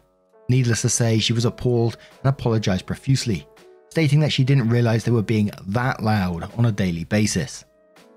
Needless 0.49 0.83
to 0.83 0.89
say, 0.89 1.19
she 1.19 1.33
was 1.33 1.45
appalled 1.45 1.97
and 2.23 2.29
apologized 2.29 2.85
profusely, 2.85 3.47
stating 3.95 4.19
that 4.19 4.33
she 4.33 4.43
didn't 4.43 4.69
realize 4.69 5.05
they 5.05 5.13
were 5.13 5.23
being 5.23 5.53
that 5.69 6.03
loud 6.03 6.51
on 6.59 6.65
a 6.65 6.73
daily 6.73 7.05
basis. 7.05 7.65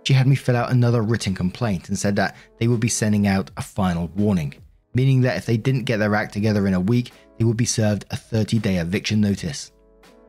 She 0.01 0.13
had 0.13 0.25
me 0.25 0.35
fill 0.35 0.55
out 0.55 0.71
another 0.71 1.03
written 1.03 1.35
complaint 1.35 1.87
and 1.87 1.95
said 1.95 2.15
that 2.15 2.35
they 2.57 2.67
would 2.67 2.79
be 2.79 2.87
sending 2.87 3.27
out 3.27 3.51
a 3.57 3.61
final 3.61 4.07
warning, 4.15 4.55
meaning 4.95 5.21
that 5.21 5.37
if 5.37 5.45
they 5.45 5.55
didn't 5.55 5.83
get 5.83 5.97
their 5.97 6.15
act 6.15 6.33
together 6.33 6.65
in 6.65 6.73
a 6.73 6.79
week, 6.79 7.11
they 7.37 7.45
would 7.45 7.57
be 7.57 7.65
served 7.65 8.05
a 8.09 8.17
30 8.17 8.57
day 8.57 8.77
eviction 8.77 9.21
notice. 9.21 9.71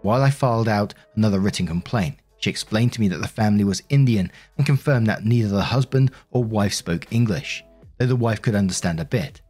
While 0.02 0.22
I 0.22 0.28
filed 0.28 0.68
out 0.68 0.92
another 1.16 1.40
written 1.40 1.66
complaint, 1.66 2.16
she 2.40 2.50
explained 2.50 2.92
to 2.92 3.00
me 3.00 3.08
that 3.08 3.22
the 3.22 3.26
family 3.26 3.64
was 3.64 3.82
Indian 3.88 4.30
and 4.58 4.66
confirmed 4.66 5.06
that 5.06 5.24
neither 5.24 5.48
the 5.48 5.62
husband 5.62 6.10
or 6.30 6.44
wife 6.44 6.74
spoke 6.74 7.10
English, 7.10 7.64
though 7.96 8.04
the 8.04 8.16
wife 8.16 8.42
could 8.42 8.54
understand 8.54 9.00
a 9.00 9.06
bit. 9.06 9.40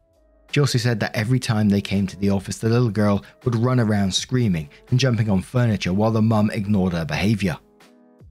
She 0.50 0.60
also 0.60 0.78
said 0.78 0.98
that 1.00 1.14
every 1.14 1.38
time 1.38 1.68
they 1.68 1.80
came 1.80 2.06
to 2.06 2.16
the 2.16 2.30
office, 2.30 2.58
the 2.58 2.68
little 2.68 2.90
girl 2.90 3.24
would 3.44 3.54
run 3.54 3.80
around 3.80 4.14
screaming 4.14 4.70
and 4.90 4.98
jumping 4.98 5.28
on 5.28 5.42
furniture 5.42 5.92
while 5.92 6.10
the 6.10 6.22
mum 6.22 6.50
ignored 6.50 6.94
her 6.94 7.04
behaviour. 7.04 7.58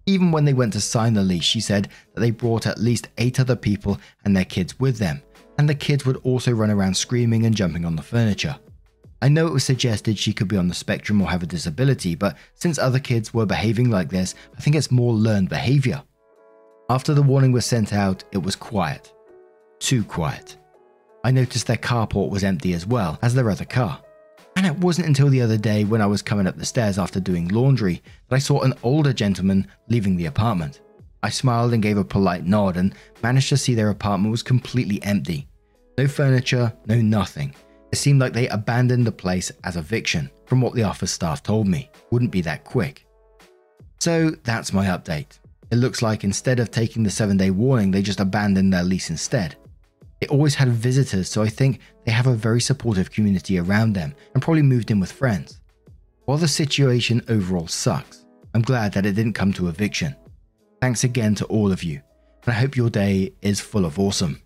Even 0.08 0.32
when 0.32 0.45
they 0.45 0.53
went 0.53 0.73
to 0.73 0.82
sign 0.82 1.13
the 1.13 1.21
lease, 1.21 1.43
she 1.43 1.60
said 1.60 1.89
that 2.13 2.21
they 2.21 2.32
brought 2.32 2.65
at 2.65 2.80
least 2.80 3.10
eight 3.17 3.39
other 3.39 3.56
people 3.56 3.99
and 4.25 4.36
their 4.36 4.45
kids 4.45 4.80
with 4.80 4.97
them, 4.97 5.21
and 5.58 5.69
the 5.69 5.75
kids 5.75 6.06
would 6.06 6.17
also 6.17 6.51
run 6.51 6.71
around 6.71 6.95
screaming 6.95 7.45
and 7.45 7.56
jumping 7.56 7.86
on 7.86 7.95
the 7.95 8.01
furniture. 8.01 8.58
I 9.21 9.30
know 9.30 9.47
it 9.47 9.53
was 9.53 9.63
suggested 9.63 10.17
she 10.17 10.34
could 10.34 10.47
be 10.47 10.58
on 10.58 10.67
the 10.67 10.75
spectrum 10.75 11.21
or 11.21 11.30
have 11.30 11.43
a 11.43 11.47
disability, 11.47 12.15
but 12.15 12.38
since 12.53 12.77
other 12.77 12.99
kids 12.99 13.34
were 13.34 13.45
behaving 13.45 13.89
like 13.89 14.10
this, 14.10 14.36
I 14.58 14.62
think 14.62 14.75
it's 14.75 14.91
more 14.91 15.13
learned 15.13 15.49
behavior. 15.49 16.03
After 16.89 17.13
the 17.13 17.23
warning 17.23 17.51
was 17.51 17.65
sent 17.65 17.93
out, 17.93 18.23
it 18.32 18.38
was 18.38 18.56
quiet. 18.56 19.12
Too 19.80 20.03
quiet. 20.03 20.58
I 21.28 21.32
noticed 21.32 21.68
their 21.68 21.76
carport 21.76 22.30
was 22.30 22.46
empty 22.46 22.72
as 22.72 22.88
well 22.88 23.20
as 23.22 23.34
their 23.34 23.50
other 23.50 23.66
car. 23.66 24.02
And 24.56 24.66
it 24.66 24.78
wasn't 24.78 25.08
until 25.08 25.28
the 25.28 25.42
other 25.42 25.58
day 25.58 25.84
when 25.84 26.02
I 26.02 26.06
was 26.06 26.22
coming 26.22 26.48
up 26.48 26.56
the 26.56 26.66
stairs 26.66 26.98
after 26.98 27.20
doing 27.20 27.50
laundry 27.50 28.02
that 28.30 28.38
I 28.38 28.40
saw 28.40 28.62
an 28.62 28.74
older 28.82 29.12
gentleman 29.12 29.68
leaving 29.90 30.16
the 30.16 30.28
apartment. 30.28 30.80
I 31.22 31.30
smiled 31.30 31.74
and 31.74 31.84
gave 31.84 31.98
a 31.98 32.04
polite 32.06 32.46
nod 32.46 32.78
and 32.78 32.96
managed 33.22 33.50
to 33.50 33.58
see 33.58 33.76
their 33.76 33.90
apartment 33.90 34.32
was 34.32 34.42
completely 34.42 35.04
empty. 35.04 35.50
No 35.98 36.08
furniture, 36.08 36.72
no 36.86 37.02
nothing. 37.02 37.54
It 37.92 37.98
seemed 37.98 38.22
like 38.22 38.32
they 38.32 38.48
abandoned 38.48 39.06
the 39.06 39.12
place 39.12 39.52
as 39.66 39.76
eviction, 39.76 40.32
from 40.46 40.62
what 40.62 40.76
the 40.76 40.84
office 40.84 41.12
staff 41.12 41.44
told 41.44 41.68
me. 41.68 41.92
Wouldn't 42.10 42.32
be 42.32 42.42
that 42.44 42.63
quick. 42.63 43.06
So 44.00 44.30
that's 44.46 44.72
my 44.72 44.86
update. 44.86 45.40
It 45.72 45.76
looks 45.76 46.02
like 46.02 46.24
instead 46.24 46.62
of 46.62 46.72
taking 46.72 47.04
the 47.04 47.10
7 47.10 47.36
day 47.36 47.52
warning, 47.52 47.92
they 47.92 48.02
just 48.02 48.22
abandoned 48.22 48.72
their 48.72 48.84
lease 48.84 49.10
instead. 49.10 49.58
They 50.19 50.27
always 50.27 50.56
had 50.56 50.69
visitors, 50.69 51.30
so 51.30 51.43
I 51.43 51.49
think 51.49 51.80
they 52.06 52.12
have 52.12 52.27
a 52.27 52.34
very 52.34 52.62
supportive 52.62 53.12
community 53.12 53.60
around 53.60 53.93
them 53.93 54.15
and 54.34 54.41
probably 54.41 54.63
moved 54.63 54.89
in 54.89 54.99
with 54.99 55.12
friends. 55.12 55.60
While 56.25 56.38
the 56.38 56.47
situation 56.47 57.23
overall 57.30 57.67
sucks, 57.67 58.25
I'm 58.53 58.62
glad 58.62 58.93
that 58.93 59.06
it 59.06 59.13
didn't 59.13 59.34
come 59.34 59.53
to 59.53 59.67
eviction. 59.67 60.15
Thanks 60.82 61.03
again 61.03 61.36
to 61.36 61.45
all 61.45 61.71
of 61.71 61.84
you, 61.84 62.01
and 62.43 62.53
I 62.53 62.60
hope 62.60 62.75
your 62.75 62.89
day 62.89 63.34
is 63.41 63.60
full 63.60 63.86
of 63.86 63.99
awesome. 63.99 64.41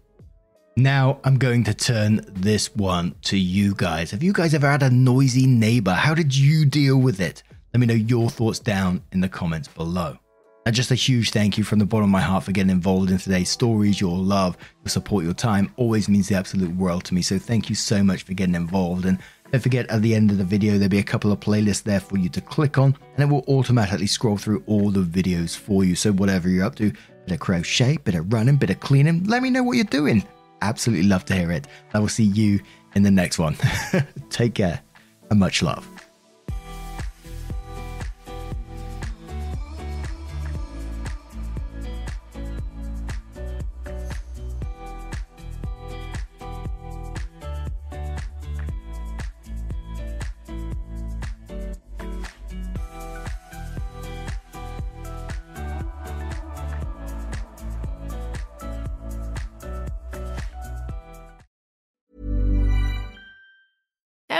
Now 0.77 1.19
I'm 1.23 1.37
going 1.37 1.63
to 1.65 1.73
turn 1.73 2.21
this 2.27 2.73
one 2.75 3.15
to 3.23 3.37
you 3.37 3.73
guys. 3.75 4.11
Have 4.11 4.23
you 4.23 4.33
guys 4.33 4.53
ever 4.53 4.69
had 4.69 4.83
a 4.83 4.89
noisy 4.89 5.45
neighbor? 5.45 5.91
How 5.91 6.13
did 6.13 6.35
you 6.35 6.65
deal 6.65 6.97
with 6.97 7.19
it? 7.19 7.43
Let 7.73 7.79
me 7.79 7.87
know 7.87 7.93
your 7.93 8.29
thoughts 8.29 8.59
down 8.59 9.01
in 9.11 9.21
the 9.21 9.29
comments 9.29 9.67
below. 9.67 10.17
And 10.65 10.75
just 10.75 10.91
a 10.91 10.95
huge 10.95 11.31
thank 11.31 11.57
you 11.57 11.63
from 11.63 11.79
the 11.79 11.85
bottom 11.85 12.05
of 12.05 12.09
my 12.11 12.21
heart 12.21 12.43
for 12.43 12.51
getting 12.51 12.69
involved 12.69 13.09
in 13.09 13.17
today's 13.17 13.49
stories. 13.49 13.99
Your 13.99 14.17
love, 14.17 14.57
your 14.83 14.89
support, 14.89 15.23
your 15.23 15.33
time 15.33 15.73
always 15.77 16.07
means 16.07 16.27
the 16.27 16.35
absolute 16.35 16.75
world 16.75 17.03
to 17.05 17.15
me. 17.15 17.21
So 17.21 17.39
thank 17.39 17.67
you 17.67 17.75
so 17.75 18.03
much 18.03 18.23
for 18.23 18.33
getting 18.33 18.55
involved. 18.55 19.05
And 19.05 19.17
don't 19.51 19.61
forget 19.61 19.89
at 19.89 20.01
the 20.01 20.13
end 20.13 20.29
of 20.29 20.37
the 20.37 20.43
video, 20.43 20.73
there'll 20.73 20.87
be 20.89 20.99
a 20.99 21.03
couple 21.03 21.31
of 21.31 21.39
playlists 21.39 21.83
there 21.83 21.99
for 21.99 22.17
you 22.17 22.29
to 22.29 22.41
click 22.41 22.77
on, 22.77 22.95
and 23.15 23.23
it 23.23 23.33
will 23.33 23.43
automatically 23.47 24.07
scroll 24.07 24.37
through 24.37 24.63
all 24.67 24.91
the 24.91 25.01
videos 25.01 25.57
for 25.57 25.83
you. 25.83 25.95
So 25.95 26.11
whatever 26.11 26.47
you're 26.47 26.65
up 26.65 26.75
to, 26.75 26.91
bit 27.25 27.33
of 27.33 27.39
crochet, 27.39 27.97
bit 27.97 28.15
of 28.15 28.31
running, 28.31 28.57
bit 28.57 28.69
of 28.69 28.79
cleaning, 28.79 29.23
let 29.23 29.41
me 29.41 29.49
know 29.49 29.63
what 29.63 29.77
you're 29.77 29.85
doing 29.85 30.23
absolutely 30.61 31.07
love 31.07 31.25
to 31.25 31.35
hear 31.35 31.51
it. 31.51 31.67
I 31.93 31.99
will 31.99 32.07
see 32.07 32.23
you 32.23 32.61
in 32.95 33.03
the 33.03 33.11
next 33.11 33.39
one. 33.39 33.57
Take 34.29 34.55
care 34.55 34.81
and 35.29 35.39
much 35.39 35.61
love. 35.61 35.87